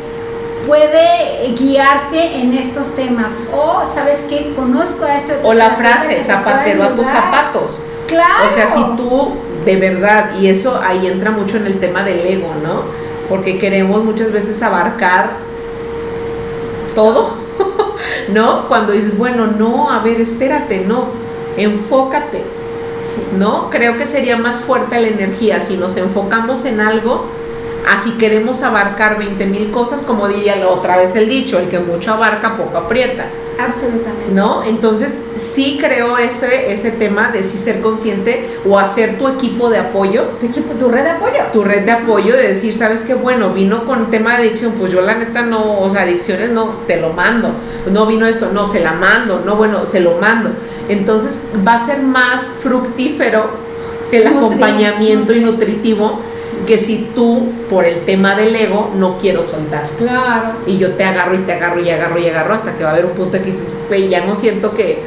puede 0.67 1.55
guiarte 1.57 2.37
en 2.41 2.55
estos 2.55 2.95
temas. 2.95 3.33
O, 3.53 3.83
¿sabes 3.95 4.21
qué? 4.29 4.53
Conozco 4.55 5.05
a 5.05 5.17
este 5.17 5.39
O 5.43 5.53
la 5.53 5.71
frase, 5.73 6.17
te 6.17 6.23
zapatero 6.23 6.85
a 6.85 6.95
tus 6.95 7.07
zapatos. 7.07 7.81
Claro. 8.07 8.49
O 8.51 8.55
sea, 8.55 8.67
si 8.67 8.83
tú 8.97 9.37
de 9.65 9.77
verdad, 9.77 10.31
y 10.41 10.49
eso 10.49 10.81
ahí 10.83 11.07
entra 11.07 11.31
mucho 11.31 11.59
en 11.59 11.67
el 11.67 11.81
tema 11.81 12.03
del 12.03 12.21
ego, 12.21 12.49
¿no? 12.63 12.85
Porque 13.29 13.59
queremos 13.59 14.03
muchas 14.03 14.33
veces 14.33 14.63
abarcar 14.63 15.33
todo, 16.95 17.35
¿no? 18.29 18.69
Cuando 18.69 18.93
dices, 18.93 19.17
bueno, 19.17 19.47
no, 19.47 19.91
a 19.91 20.01
ver, 20.01 20.21
espérate, 20.21 20.85
no, 20.87 21.07
enfócate, 21.57 22.45
Sí. 23.11 23.23
¿no? 23.37 23.71
Creo 23.71 23.99
que 23.99 24.07
sería 24.07 24.37
más 24.37 24.61
fuerte 24.61 25.01
la 25.01 25.09
energía 25.09 25.59
si 25.59 25.77
nos 25.77 25.97
enfocamos 25.97 26.65
en 26.65 26.81
algo, 26.81 27.27
así 27.93 28.13
queremos 28.13 28.63
abarcar 28.63 29.19
20 29.19 29.47
mil 29.47 29.71
cosas, 29.71 30.03
como 30.03 30.29
diría 30.29 30.57
la 30.57 30.69
otra 30.69 30.97
vez 30.97 31.15
el 31.17 31.29
dicho, 31.29 31.59
el 31.59 31.69
que 31.69 31.79
mucho 31.79 32.13
abarca, 32.13 32.57
poco 32.57 32.77
aprieta. 32.79 33.27
Absolutamente. 33.59 34.33
¿no? 34.33 34.65
Entonces 34.65 35.17
sí 35.37 35.77
creo 35.79 36.17
ese, 36.17 36.73
ese 36.73 36.93
tema 36.93 37.31
de 37.31 37.43
sí 37.43 37.59
ser 37.59 37.81
consciente 37.83 38.49
o 38.67 38.79
hacer 38.79 39.19
tu 39.19 39.29
equipo 39.29 39.69
de 39.69 39.79
apoyo, 39.79 40.23
Tu 40.41 40.47
equipo, 40.47 40.73
tu 40.75 40.89
red 40.89 41.05
de 41.05 41.11
apoyo. 41.11 41.35
tu 41.53 41.63
red 41.63 41.83
de 41.85 41.91
apoyo, 41.93 42.35
de 42.35 42.49
decir, 42.49 42.75
sabes 42.75 43.03
qué, 43.03 43.13
bueno, 43.15 43.53
vino 43.53 43.85
con 43.85 44.11
tema 44.11 44.31
de 44.39 44.47
adicción, 44.49 44.73
pues 44.79 44.91
yo 44.93 45.03
la 45.03 45.15
neta 45.17 45.43
no, 45.43 45.79
o 45.81 45.91
sea, 45.93 46.03
adicciones 46.03 46.51
no, 46.51 46.77
te 46.87 46.99
lo 47.01 47.13
mando, 47.13 47.51
no 47.91 48.07
vino 48.07 48.27
esto, 48.27 48.51
no, 48.53 48.67
se 48.67 48.81
la 48.81 48.93
mando, 48.93 49.43
no, 49.45 49.57
bueno, 49.57 49.85
se 49.85 50.01
lo 50.01 50.17
mando. 50.19 50.51
Entonces 50.89 51.41
va 51.67 51.75
a 51.75 51.87
ser 51.87 52.01
más 52.03 52.41
fructífero 52.63 53.45
el 54.11 54.25
Nutri- 54.25 54.37
acompañamiento 54.39 55.33
y 55.35 55.41
nutritivo 55.41 56.20
que 56.71 56.79
si 56.79 57.09
tú, 57.17 57.49
por 57.69 57.85
el 57.85 58.05
tema 58.05 58.37
del 58.37 58.55
ego, 58.55 58.93
no 58.95 59.19
quiero 59.19 59.43
soltar. 59.43 59.89
Claro. 59.99 60.53
Y 60.69 60.79
yo 60.79 60.93
te 60.93 61.03
agarro 61.03 61.35
y 61.35 61.39
te 61.39 61.53
agarro 61.53 61.81
y 61.81 61.91
agarro 61.91 62.17
y 62.21 62.29
agarro 62.29 62.55
hasta 62.55 62.75
que 62.79 62.85
va 62.85 62.91
a 62.91 62.93
haber 62.93 63.07
un 63.07 63.13
punto 63.15 63.39
que 63.39 63.47
dices, 63.47 63.73
güey, 63.89 64.09
ya 64.09 64.25
no 64.25 64.37
siento 64.37 64.73
que, 64.73 65.03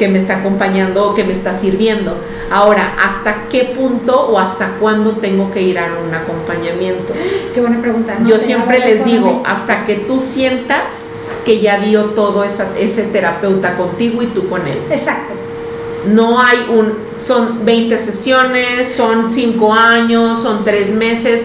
que 0.00 0.08
me 0.08 0.18
está 0.18 0.38
acompañando 0.38 1.08
o 1.08 1.14
que 1.14 1.22
me 1.22 1.32
está 1.32 1.52
sirviendo. 1.52 2.18
Ahora, 2.50 2.96
¿hasta 3.00 3.44
qué 3.48 3.72
punto 3.78 4.20
o 4.30 4.36
hasta 4.40 4.70
cuándo 4.80 5.18
tengo 5.18 5.52
que 5.52 5.62
ir 5.62 5.78
a 5.78 5.86
un 6.04 6.12
acompañamiento? 6.12 7.12
Qué 7.54 7.60
buena 7.60 7.80
pregunta. 7.80 8.16
no 8.18 8.28
yo 8.28 8.38
siempre 8.38 8.80
les 8.80 9.04
digo, 9.04 9.44
hasta 9.46 9.86
que 9.86 9.94
tú 9.94 10.18
sientas 10.18 11.04
que 11.44 11.60
ya 11.60 11.78
dio 11.78 12.06
todo 12.06 12.42
esa- 12.42 12.76
ese 12.76 13.04
terapeuta 13.04 13.76
contigo 13.76 14.22
y 14.22 14.26
tú 14.26 14.48
con 14.48 14.66
él. 14.66 14.76
Exacto. 14.90 15.34
No 16.12 16.40
hay 16.40 16.58
un, 16.70 16.94
son 17.18 17.64
20 17.64 17.98
sesiones, 17.98 18.94
son 18.94 19.30
5 19.30 19.72
años, 19.72 20.40
son 20.40 20.64
3 20.64 20.94
meses, 20.94 21.44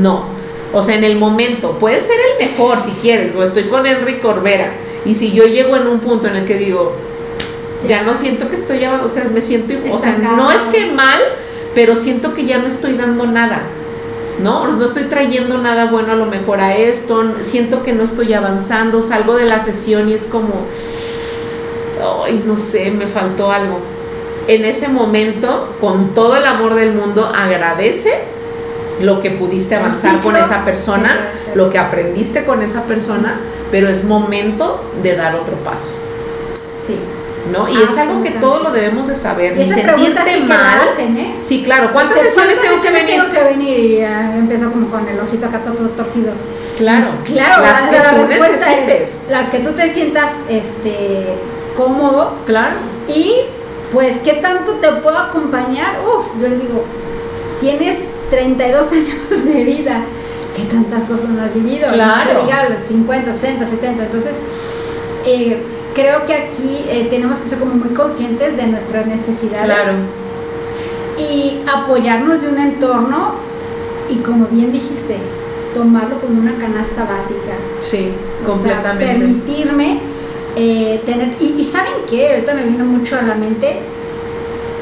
no. 0.00 0.24
O 0.72 0.82
sea, 0.82 0.96
en 0.96 1.04
el 1.04 1.16
momento, 1.16 1.78
puede 1.78 2.00
ser 2.00 2.16
el 2.32 2.46
mejor 2.46 2.78
si 2.84 2.92
quieres, 2.92 3.34
o 3.34 3.42
estoy 3.42 3.64
con 3.64 3.86
Enrique 3.86 4.20
Corbera, 4.20 4.72
y 5.04 5.14
si 5.14 5.32
yo 5.32 5.44
llego 5.44 5.76
en 5.76 5.86
un 5.86 6.00
punto 6.00 6.28
en 6.28 6.36
el 6.36 6.46
que 6.46 6.54
digo, 6.54 6.94
ya 7.88 8.02
no 8.02 8.14
siento 8.14 8.48
que 8.48 8.56
estoy, 8.56 8.84
o 8.84 9.08
sea, 9.08 9.24
me 9.32 9.42
siento, 9.42 9.74
o 9.90 9.98
sea, 9.98 10.16
no 10.18 10.50
es 10.50 10.60
que 10.72 10.86
mal, 10.86 11.20
pero 11.74 11.96
siento 11.96 12.34
que 12.34 12.44
ya 12.44 12.58
no 12.58 12.66
estoy 12.66 12.94
dando 12.94 13.26
nada, 13.26 13.62
¿no? 14.42 14.66
No 14.66 14.84
estoy 14.84 15.04
trayendo 15.04 15.58
nada 15.58 15.90
bueno 15.90 16.12
a 16.12 16.16
lo 16.16 16.26
mejor 16.26 16.60
a 16.60 16.76
esto, 16.76 17.34
siento 17.40 17.82
que 17.82 17.92
no 17.92 18.02
estoy 18.02 18.32
avanzando, 18.32 19.00
salgo 19.00 19.34
de 19.34 19.46
la 19.46 19.58
sesión 19.58 20.08
y 20.08 20.14
es 20.14 20.24
como, 20.24 20.66
ay, 22.24 22.42
no 22.46 22.56
sé, 22.56 22.90
me 22.90 23.06
faltó 23.06 23.50
algo. 23.50 23.80
En 24.50 24.64
ese 24.64 24.88
momento, 24.88 25.76
con 25.80 26.12
todo 26.12 26.36
el 26.36 26.44
amor 26.44 26.74
del 26.74 26.92
mundo, 26.92 27.30
agradece 27.32 28.18
lo 29.00 29.20
que 29.20 29.30
pudiste 29.30 29.76
avanzar 29.76 30.18
con 30.20 30.34
esa 30.34 30.64
persona, 30.64 31.28
lo 31.54 31.70
que 31.70 31.78
aprendiste 31.78 32.44
con 32.44 32.60
esa 32.60 32.82
persona, 32.82 33.38
pero 33.70 33.88
es 33.88 34.02
momento 34.02 34.82
de 35.04 35.14
dar 35.14 35.36
otro 35.36 35.54
paso. 35.58 35.90
Sí. 36.84 36.98
¿no? 37.52 37.68
Y 37.68 37.80
es 37.80 37.96
algo 37.96 38.24
que 38.24 38.30
todos 38.30 38.64
lo 38.64 38.72
debemos 38.72 39.06
de 39.06 39.14
saber. 39.14 39.56
Y, 39.56 39.70
sentirte 39.70 40.40
mal. 40.40 40.80
Hacen, 40.94 41.16
¿eh? 41.16 41.36
Sí, 41.42 41.62
claro. 41.62 41.92
¿Cuántas 41.92 42.20
sesiones 42.20 42.60
tengo 42.60 42.82
que 42.82 42.90
venir? 42.90 43.20
Tengo 43.20 43.30
que 43.32 43.42
venir 43.44 43.78
y 43.78 43.98
ya 43.98 44.36
empezó 44.36 44.72
como 44.72 44.90
con 44.90 45.06
el 45.08 45.20
ojito 45.20 45.46
acá 45.46 45.60
todo 45.60 45.90
torcido. 45.90 46.32
Claro, 46.76 47.10
claro, 47.24 47.62
las 47.62 47.84
la, 47.84 47.90
que 47.90 47.98
la 47.98 48.10
tú 48.10 48.16
respuesta 48.26 48.68
necesites. 48.68 49.22
es 49.24 49.30
las 49.30 49.48
que 49.50 49.60
tú 49.60 49.72
te 49.74 49.94
sientas 49.94 50.32
este 50.48 51.36
cómodo 51.76 52.34
Claro. 52.46 52.74
y 53.06 53.44
pues 53.92 54.18
qué 54.18 54.34
tanto 54.34 54.74
te 54.74 54.88
puedo 55.02 55.18
acompañar. 55.18 55.98
Uf, 56.06 56.26
yo 56.40 56.48
les 56.48 56.60
digo, 56.60 56.84
tienes 57.60 57.98
32 58.30 58.86
años 58.92 59.44
de 59.44 59.64
vida. 59.64 60.02
¿Qué 60.56 60.62
tantas 60.64 61.04
cosas 61.04 61.28
no 61.30 61.42
has 61.42 61.54
vivido? 61.54 61.88
Claro. 61.92 62.32
No 62.34 62.40
se 62.40 62.46
diga 62.46 62.68
los 62.70 62.82
50, 62.84 63.32
60, 63.34 63.66
70. 63.66 64.02
Entonces, 64.04 64.32
eh, 65.24 65.62
creo 65.94 66.26
que 66.26 66.34
aquí 66.34 66.84
eh, 66.88 67.06
tenemos 67.10 67.38
que 67.38 67.48
ser 67.48 67.58
como 67.58 67.74
muy 67.74 67.90
conscientes 67.94 68.56
de 68.56 68.66
nuestras 68.66 69.06
necesidades 69.06 69.64
Claro. 69.64 69.92
y 71.18 71.60
apoyarnos 71.72 72.42
de 72.42 72.48
un 72.48 72.58
entorno 72.58 73.34
y 74.10 74.16
como 74.16 74.46
bien 74.46 74.72
dijiste, 74.72 75.16
tomarlo 75.74 76.18
como 76.20 76.40
una 76.40 76.56
canasta 76.56 77.02
básica. 77.04 77.54
Sí, 77.78 78.12
O 78.44 78.46
sea, 78.46 78.54
completamente. 78.54 79.06
permitirme 79.06 80.00
eh, 80.56 81.02
tener. 81.06 81.34
Y, 81.40 81.60
y 81.60 81.64
¿saben 81.64 81.92
qué? 82.08 82.30
Ahorita 82.30 82.54
me 82.54 82.64
vino 82.64 82.84
mucho 82.84 83.18
a 83.18 83.22
la 83.22 83.34
mente. 83.34 83.80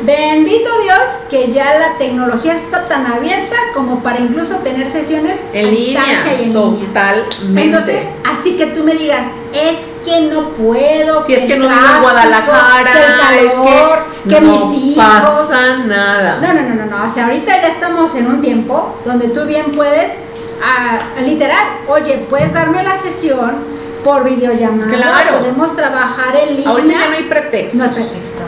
Bendito 0.02 0.70
Dios 0.82 1.00
que 1.28 1.52
ya 1.52 1.76
la 1.78 1.98
tecnología 1.98 2.54
está 2.54 2.86
tan 2.86 3.04
abierta 3.06 3.56
como 3.74 4.00
para 4.00 4.20
incluso 4.20 4.54
tener 4.56 4.92
sesiones 4.92 5.36
en 5.52 5.66
a 5.66 5.70
línea, 5.70 6.02
y 6.24 6.44
en 6.44 6.54
línea. 6.54 6.86
totalmente. 6.86 7.62
Entonces, 7.62 8.02
así 8.24 8.56
que 8.56 8.66
tú 8.66 8.84
me 8.84 8.94
digas, 8.94 9.26
es 9.52 9.76
que 10.04 10.20
no 10.22 10.50
puedo. 10.50 11.24
si 11.24 11.34
es 11.34 11.44
que 11.44 11.56
no 11.56 11.68
vivo 11.68 11.80
en 11.96 12.02
Guadalajara, 12.02 12.92
que 12.92 13.40
el 13.40 13.46
es 13.46 13.52
que, 13.52 14.34
que 14.34 14.40
no 14.40 14.66
mis 14.66 14.82
hijos. 14.84 15.04
pasa 15.04 15.78
nada. 15.78 16.38
No, 16.40 16.54
no, 16.54 16.62
no, 16.62 16.74
no, 16.74 16.86
no. 16.86 17.10
O 17.10 17.12
sea, 17.12 17.26
ahorita 17.26 17.60
ya 17.60 17.68
estamos 17.68 18.14
en 18.14 18.28
un 18.28 18.40
tiempo 18.40 18.94
donde 19.04 19.28
tú 19.28 19.44
bien 19.46 19.72
puedes, 19.72 20.12
ah, 20.62 20.98
literal, 21.22 21.64
oye, 21.88 22.24
puedes 22.30 22.52
darme 22.52 22.82
la 22.84 22.96
sesión 23.02 23.77
por 24.02 24.24
videollamada. 24.24 24.90
Claro. 24.90 25.38
Podemos 25.38 25.74
trabajar 25.76 26.36
en 26.36 26.56
línea. 26.56 26.70
Ahorita 26.70 26.92
ya 26.92 27.08
no 27.08 27.16
hay 27.16 27.24
pretextos. 27.24 27.74
No 27.74 27.84
hay 27.84 27.90
pretexto. 27.90 28.42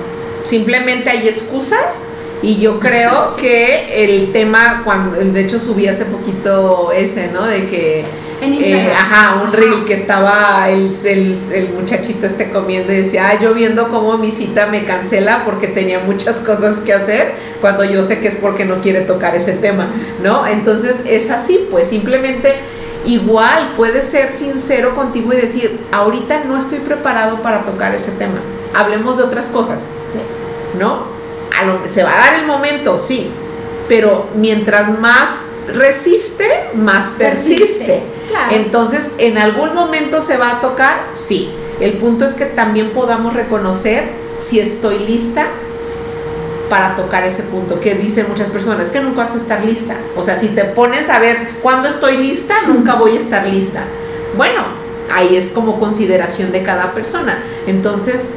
Simplemente 0.45 1.11
hay 1.11 1.29
excusas 1.29 2.03
y 2.43 2.59
yo 2.59 2.81
creo 2.81 3.37
que 3.41 4.05
el 4.05 4.33
tema, 4.33 4.83
cuando 4.85 5.19
de 5.19 5.41
hecho 5.41 5.59
subí 5.59 5.87
hace 5.87 6.07
poquito 6.07 6.93
ese, 6.93 7.29
¿no? 7.29 7.45
De 7.47 7.69
que, 7.69 8.05
En 8.41 8.55
eh, 8.55 8.93
ajá, 8.93 9.43
un 9.43 9.53
reel 9.53 9.85
que 9.85 9.95
estaba 9.95 10.69
el, 10.71 10.97
el, 11.05 11.37
el 11.53 11.69
muchachito 11.75 12.27
este 12.27 12.51
comiendo 12.51 12.93
y 12.93 12.97
decía, 12.97 13.29
ah, 13.29 13.39
yo 13.41 13.53
viendo 13.53 13.89
cómo 13.91 14.17
mi 14.17 14.31
cita 14.31 14.67
me 14.67 14.85
cancela 14.85 15.43
porque 15.45 15.69
tenía 15.69 16.01
muchas 16.01 16.37
cosas 16.37 16.79
que 16.79 16.95
hacer, 16.95 17.35
cuando 17.61 17.85
yo 17.85 18.03
sé 18.03 18.21
que 18.21 18.29
es 18.29 18.37
porque 18.37 18.65
no 18.65 18.81
quiere 18.81 19.03
tocar 19.03 19.37
ese 19.37 19.53
tema, 19.53 19.91
¿no? 20.23 20.47
Entonces 20.47 20.97
es 21.05 21.31
así, 21.31 21.69
pues 21.71 21.89
simplemente 21.89 22.55
igual 23.07 23.73
puedes 23.77 24.05
ser 24.05 24.33
sincero 24.33 24.95
contigo 24.95 25.33
y 25.33 25.37
decir, 25.37 25.81
ahorita 25.93 26.45
no 26.45 26.57
estoy 26.57 26.79
preparado 26.79 27.41
para 27.43 27.65
tocar 27.65 27.95
ese 27.95 28.13
tema, 28.13 28.39
hablemos 28.75 29.17
de 29.17 29.25
otras 29.25 29.49
cosas. 29.49 29.81
Sí. 30.13 30.79
¿no? 30.79 31.05
A 31.61 31.65
lo- 31.65 31.81
se 31.89 32.03
va 32.05 32.13
a 32.15 32.19
dar 32.31 32.35
el 32.41 32.47
momento, 32.47 32.97
sí, 32.99 33.29
pero 33.89 34.29
mientras 34.35 34.99
más 35.01 35.29
resiste, 35.69 36.71
más 36.75 37.07
persiste. 37.19 37.59
Persiste, 37.59 38.03
claro. 38.29 38.55
Entonces, 38.55 39.11
en 39.19 39.39
algún 39.39 39.75
momento 39.75 40.21
se 40.21 40.37
va 40.37 40.53
a 40.53 40.61
tocar, 40.61 41.07
sí. 41.17 41.51
El 41.81 41.95
punto 41.95 42.25
es 42.25 42.35
que 42.35 42.45
también 42.47 42.91
podamos 42.91 43.35
reconocer 43.35 44.11
si 44.39 44.61
estoy 44.61 44.99
lista 45.01 45.47
para 46.71 46.97
tocar 46.97 47.25
ese 47.25 47.43
punto, 47.43 47.81
que 47.81 47.97
dicen 47.97 48.27
muchas 48.29 48.49
personas, 48.49 48.91
que 48.91 49.01
nunca 49.01 49.25
vas 49.25 49.35
a 49.35 49.39
estar 49.39 49.63
lista. 49.63 49.97
O 50.17 50.23
sea, 50.23 50.37
si 50.37 50.49
te 50.49 50.65
pones 50.65 51.11
a 51.11 51.19
ver 51.19 51.37
cuándo 51.61 51.89
estoy 51.89 52.17
lista, 52.17 52.55
nunca 52.67 52.95
voy 52.95 53.17
a 53.17 53.19
estar 53.19 53.47
lista. 53.47 53.83
Bueno, 54.37 54.63
ahí 55.13 55.37
es 55.37 55.51
como 55.51 55.81
consideración 55.81 56.53
de 56.53 56.63
cada 56.63 56.93
persona. 56.93 57.41
Entonces, 57.67 58.31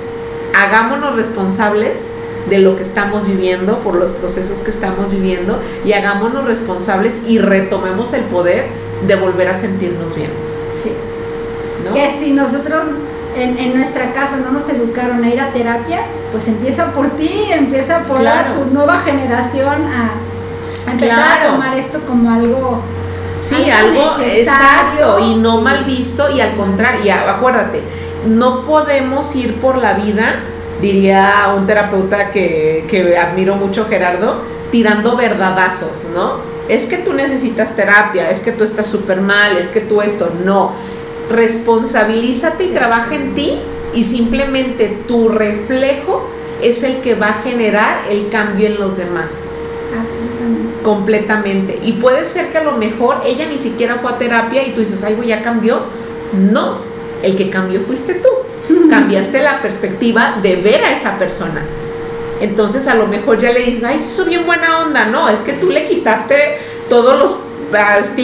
hagámonos 0.53 1.15
responsables 1.15 2.07
de 2.49 2.59
lo 2.59 2.75
que 2.75 2.81
estamos 2.81 3.25
viviendo, 3.25 3.79
por 3.79 3.95
los 3.95 4.11
procesos 4.11 4.59
que 4.59 4.71
estamos 4.71 5.11
viviendo, 5.11 5.61
y 5.85 5.93
hagámonos 5.93 6.43
responsables 6.45 7.19
y 7.27 7.37
retomemos 7.37 8.13
el 8.13 8.23
poder 8.23 8.65
de 9.07 9.15
volver 9.15 9.47
a 9.47 9.53
sentirnos 9.53 10.15
bien. 10.15 10.31
Sí. 10.83 10.91
¿no? 11.85 11.93
Que 11.93 12.17
si 12.19 12.31
nosotros 12.31 12.83
en, 13.35 13.57
en 13.57 13.75
nuestra 13.75 14.11
casa 14.13 14.37
no 14.37 14.51
nos 14.51 14.67
educaron 14.69 15.23
a 15.23 15.29
ir 15.29 15.39
a 15.39 15.51
terapia, 15.51 16.01
pues 16.31 16.47
empieza 16.47 16.91
por 16.91 17.09
ti, 17.11 17.45
empieza 17.51 17.99
por 18.03 18.19
Claro. 18.19 18.53
tu 18.53 18.73
nueva 18.73 18.99
generación 18.99 19.85
a, 19.87 20.11
a 20.87 20.91
empezar 20.91 21.17
Claro. 21.37 21.49
a 21.49 21.51
tomar 21.53 21.77
esto 21.77 21.99
como 22.07 22.31
algo. 22.31 22.81
Sí, 23.37 23.69
algo 23.69 24.15
exacto 24.21 25.19
y 25.19 25.35
no 25.35 25.59
mal 25.61 25.83
visto 25.83 26.29
y 26.29 26.39
al 26.39 26.55
contrario, 26.55 27.01
y 27.03 27.09
acuérdate, 27.09 27.81
no 28.27 28.61
podemos 28.65 29.35
ir 29.35 29.55
por 29.59 29.77
la 29.77 29.93
vida, 29.93 30.35
diría 30.81 31.53
un 31.57 31.65
terapeuta 31.67 32.29
que, 32.31 32.85
que 32.89 33.17
admiro 33.17 33.55
mucho, 33.55 33.85
Gerardo, 33.89 34.37
tirando 34.71 35.17
verdadazos, 35.17 36.05
¿no? 36.13 36.37
Es 36.69 36.85
que 36.85 36.97
tú 36.99 37.13
necesitas 37.13 37.75
terapia, 37.75 38.29
es 38.29 38.39
que 38.39 38.53
tú 38.53 38.63
estás 38.63 38.85
súper 38.87 39.19
mal, 39.19 39.57
es 39.57 39.67
que 39.67 39.81
tú 39.81 40.01
esto, 40.01 40.31
no. 40.45 40.71
Responsabilízate 41.29 42.65
y 42.65 42.69
trabaja 42.69 43.15
en 43.15 43.35
ti 43.35 43.59
y 43.93 44.03
simplemente 44.03 44.97
tu 45.07 45.29
reflejo 45.29 46.27
es 46.61 46.83
el 46.83 47.01
que 47.01 47.15
va 47.15 47.27
a 47.27 47.33
generar 47.43 48.05
el 48.09 48.29
cambio 48.29 48.67
en 48.67 48.79
los 48.79 48.97
demás 48.97 49.45
Absolutamente. 49.99 50.83
completamente. 50.83 51.79
Y 51.83 51.93
puede 51.93 52.25
ser 52.25 52.49
que 52.49 52.57
a 52.57 52.63
lo 52.63 52.73
mejor 52.73 53.21
ella 53.25 53.45
ni 53.47 53.57
siquiera 53.57 53.95
fue 53.95 54.11
a 54.11 54.17
terapia 54.17 54.65
y 54.65 54.71
tú 54.71 54.79
dices, 54.79 55.03
ay, 55.03 55.15
güey, 55.15 55.27
ya 55.29 55.41
cambió. 55.41 55.81
No, 56.33 56.77
el 57.21 57.35
que 57.35 57.49
cambió 57.49 57.81
fuiste 57.81 58.15
tú. 58.15 58.29
Cambiaste 58.89 59.41
la 59.41 59.61
perspectiva 59.61 60.39
de 60.41 60.55
ver 60.55 60.83
a 60.83 60.93
esa 60.93 61.19
persona. 61.19 61.63
Entonces 62.41 62.87
a 62.87 62.95
lo 62.95 63.07
mejor 63.07 63.39
ya 63.39 63.51
le 63.51 63.61
dices, 63.61 63.83
ay, 63.83 63.99
sí, 63.99 64.09
soy 64.15 64.29
bien 64.29 64.45
buena 64.45 64.79
onda. 64.81 65.05
No, 65.05 65.29
es 65.29 65.39
que 65.39 65.53
tú 65.53 65.69
le 65.69 65.85
quitaste 65.87 66.57
todos 66.89 67.17
los 67.17 67.37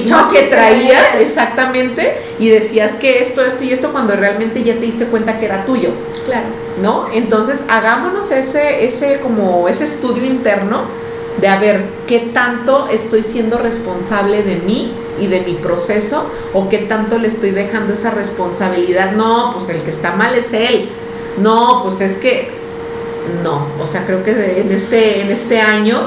No, 0.10 0.30
que 0.30 0.44
traías. 0.44 1.16
exactamente, 1.20 2.18
y 2.40 2.50
decías 2.50 2.94
que 2.94 3.22
esto, 3.22 3.44
esto 3.44 3.64
y 3.64 3.72
esto, 3.72 3.92
cuando 3.92 4.16
realmente 4.16 4.64
ya 4.64 4.76
te 4.76 4.82
diste 4.82 5.06
cuenta 5.06 5.40
que 5.40 5.46
era 5.46 5.66
tuyo. 5.66 5.90
Claro. 6.26 6.46
¿no? 6.82 7.08
Entonces 7.14 7.64
hagámonos 7.70 8.32
ese, 8.32 8.86
ese, 8.86 9.20
como 9.20 9.68
ese 9.68 9.84
estudio 9.84 10.26
interno 10.26 10.84
de 11.40 11.48
a 11.48 11.60
ver 11.60 11.86
qué 12.08 12.20
tanto 12.34 12.88
estoy 12.90 13.24
siendo 13.24 13.58
responsable 13.58 14.44
de 14.44 14.58
mí 14.58 14.94
y 15.20 15.28
de 15.28 15.42
mi 15.42 15.54
proceso 15.54 16.26
o 16.54 16.70
qué 16.70 16.80
tanto 16.80 17.18
le 17.18 17.28
estoy 17.28 17.52
dejando 17.52 17.94
esa 17.94 18.12
responsabilidad. 18.12 19.12
No, 19.14 19.54
pues 19.54 19.70
el 19.70 19.82
que 19.82 19.90
está 19.90 20.14
mal 20.14 20.36
es 20.36 20.54
él. 20.54 20.90
No, 21.38 21.84
pues 21.84 22.02
es 22.02 22.18
que 22.18 22.50
no. 23.44 23.68
O 23.82 23.88
sea, 23.88 24.06
creo 24.06 24.24
que 24.24 24.60
en 24.60 24.72
este, 24.72 25.22
en 25.22 25.32
este 25.32 25.60
año 25.60 26.02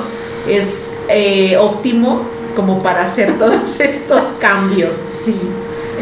es 0.49 0.93
eh, 1.09 1.57
óptimo 1.57 2.23
como 2.55 2.83
para 2.83 3.03
hacer 3.03 3.33
todos 3.39 3.81
estos 3.81 4.23
cambios. 4.41 4.95
Sí. 5.25 5.39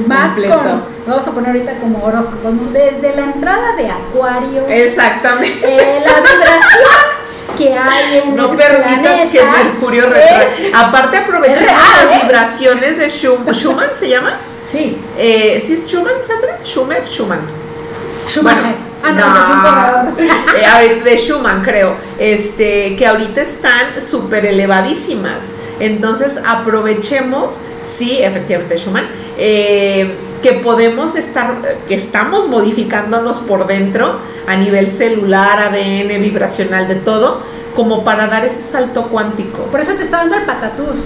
Más 0.07 0.33
con, 0.35 0.83
vamos 1.07 1.27
a 1.27 1.31
poner 1.33 1.51
ahorita 1.51 1.79
como 1.79 2.03
horóscopo, 2.05 2.51
desde 2.73 3.15
la 3.17 3.25
entrada 3.33 3.77
de 3.77 3.91
Acuario, 3.91 4.67
Exactamente. 4.69 5.59
eh, 5.63 6.03
la 6.07 6.21
vibración 6.21 7.21
que 7.59 7.75
hay 7.77 8.19
en 8.19 8.37
No 8.37 8.51
el 8.53 8.57
permitas 8.57 8.99
planeta 9.03 9.31
que 9.31 9.43
Mercurio 9.43 10.07
retrase. 10.07 10.73
Aparte 10.75 11.21
real, 11.21 11.59
las 11.59 12.17
¿eh? 12.17 12.21
vibraciones 12.23 12.97
de 12.97 13.11
Schumann. 13.11 13.55
¿Schumann 13.55 13.91
se 13.93 14.09
llama? 14.09 14.39
Sí, 14.71 14.97
Eh, 15.19 15.63
¿Sí 15.65 15.75
es 15.75 15.87
Schumann, 15.87 16.15
Sandra? 16.23 16.59
Schumann, 16.65 17.05
Schumann. 17.07 17.41
Schumacher. 18.27 18.77
ah, 19.03 19.11
no, 19.11 19.29
no. 19.29 20.17
es 20.17 20.19
un. 20.19 20.27
Eh, 20.61 21.01
de 21.03 21.17
Schumann, 21.19 21.63
creo. 21.63 21.97
Este, 22.19 22.95
que 22.97 23.07
ahorita 23.07 23.41
están 23.41 24.01
súper 24.01 24.47
elevadísimas. 24.47 25.43
Entonces 25.81 26.39
aprovechemos, 26.47 27.59
sí, 27.87 28.19
efectivamente 28.23 28.77
Schumann, 28.79 29.07
eh, 29.39 30.15
que 30.43 30.53
podemos 30.55 31.17
estar, 31.17 31.55
que 31.89 31.95
estamos 31.95 32.49
modificándonos 32.49 33.39
por 33.39 33.67
dentro 33.67 34.21
a 34.47 34.57
nivel 34.57 34.89
celular, 34.89 35.59
ADN, 35.59 36.19
vibracional, 36.21 36.87
de 36.89 36.95
todo, 36.97 37.43
como 37.75 38.05
para 38.05 38.27
dar 38.27 38.45
ese 38.45 38.63
salto 38.63 39.09
cuántico. 39.09 39.65
Por 39.65 39.81
eso 39.81 39.93
te 39.95 40.05
está 40.05 40.19
dando 40.19 40.37
el 40.37 40.45
patatús. 40.45 40.97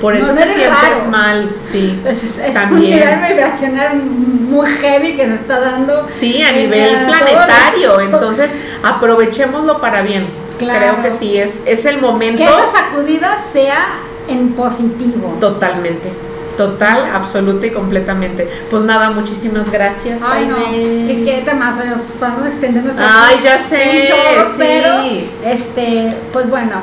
Por 0.00 0.14
eso 0.14 0.26
No, 0.28 0.34
no 0.34 0.40
te 0.40 0.48
sientes 0.54 0.68
raro. 0.98 1.10
mal, 1.10 1.50
sí. 1.54 1.98
Es, 2.04 2.22
es 2.24 2.48
un 2.48 2.52
También. 2.54 2.96
nivel 2.98 3.18
vibracional 3.32 3.96
muy 3.96 4.68
heavy 4.70 5.14
que 5.14 5.24
se 5.26 5.34
está 5.36 5.60
dando. 5.60 6.06
Sí, 6.08 6.42
a 6.42 6.52
nivel 6.52 6.92
la- 6.92 7.06
planetario. 7.06 8.00
Entonces, 8.00 8.50
aprovechémoslo 8.82 9.80
para 9.80 10.02
bien. 10.02 10.26
Claro. 10.58 10.78
Creo 10.78 11.02
que 11.02 11.10
sí, 11.10 11.36
es, 11.38 11.62
es 11.66 11.84
el 11.86 12.00
momento 12.00 12.36
Que 12.38 12.44
esa 12.48 12.70
sacudida 12.72 13.38
sea 13.52 13.86
en 14.28 14.52
positivo. 14.54 15.36
totalmente. 15.40 16.12
Total, 16.56 17.06
absoluta 17.12 17.66
y 17.66 17.70
completamente. 17.72 18.48
Pues 18.70 18.84
nada, 18.84 19.10
muchísimas 19.10 19.72
gracias. 19.72 20.20
Ay, 20.24 20.46
no, 20.46 20.54
que 20.56 21.52
más, 21.58 21.80
oye, 21.80 21.90
podemos 22.20 22.46
extender 22.46 22.84
nuestra 22.84 23.26
Ay, 23.26 23.40
ya 23.42 23.58
sé, 23.58 24.08
chorro, 24.08 24.48
sí. 24.50 24.54
pero 24.56 25.50
este, 25.52 26.16
pues 26.32 26.48
bueno, 26.48 26.76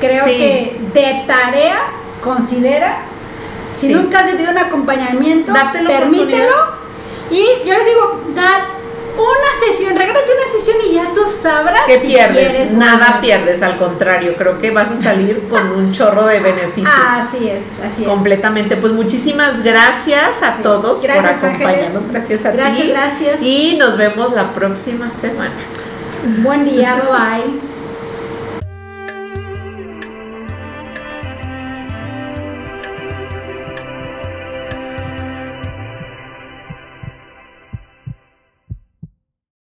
creo 0.00 0.24
Sí. 0.24 0.30
que 0.36 0.80
de 0.92 1.24
tarea 1.24 1.76
considera 2.20 2.98
si 3.72 3.86
Sí. 3.88 3.94
nunca 3.94 4.20
has 4.20 4.32
vivido 4.32 4.50
un 4.50 4.58
acompañamiento, 4.58 5.52
Date 5.52 5.82
la 5.82 5.88
permítelo 5.88 6.54
y 7.30 7.44
yo 7.64 7.74
les 7.74 7.84
digo, 7.86 8.20
dar 8.34 8.75
una 9.16 9.66
sesión, 9.66 9.96
regálate 9.96 10.26
una 10.32 10.58
sesión 10.60 10.76
y 10.88 10.94
ya 10.94 11.12
tú 11.14 11.20
sabrás 11.42 11.82
¿Qué 11.86 12.00
si 12.00 12.06
pierdes? 12.08 12.48
quieres 12.48 12.72
Nada 12.72 13.06
volver. 13.06 13.20
pierdes, 13.20 13.62
al 13.62 13.78
contrario, 13.78 14.34
creo 14.36 14.58
que 14.58 14.70
vas 14.70 14.90
a 14.90 14.96
salir 14.96 15.48
con 15.48 15.70
un 15.72 15.92
chorro 15.96 16.26
de 16.26 16.40
beneficios. 16.40 16.90
Así 17.08 17.48
es, 17.48 17.62
así 17.84 18.02
es. 18.02 18.08
Completamente. 18.08 18.76
Pues 18.76 18.92
muchísimas 18.92 19.62
gracias 19.62 20.42
a 20.42 20.56
Sí. 20.56 20.62
todos 20.62 21.02
Gracias, 21.02 21.32
por 21.40 21.48
acompañarnos. 21.50 22.04
Ángeles. 22.04 22.12
Gracias 22.12 22.44
a 22.46 22.50
Gracias, 22.52 22.82
ti. 22.82 22.88
gracias. 22.90 23.42
Y 23.42 23.76
nos 23.78 23.96
vemos 23.96 24.32
la 24.32 24.52
próxima 24.52 25.10
semana. 25.10 25.54
Buen 26.42 26.64
día, 26.64 26.94
bye 27.10 27.40
bye. 27.46 27.75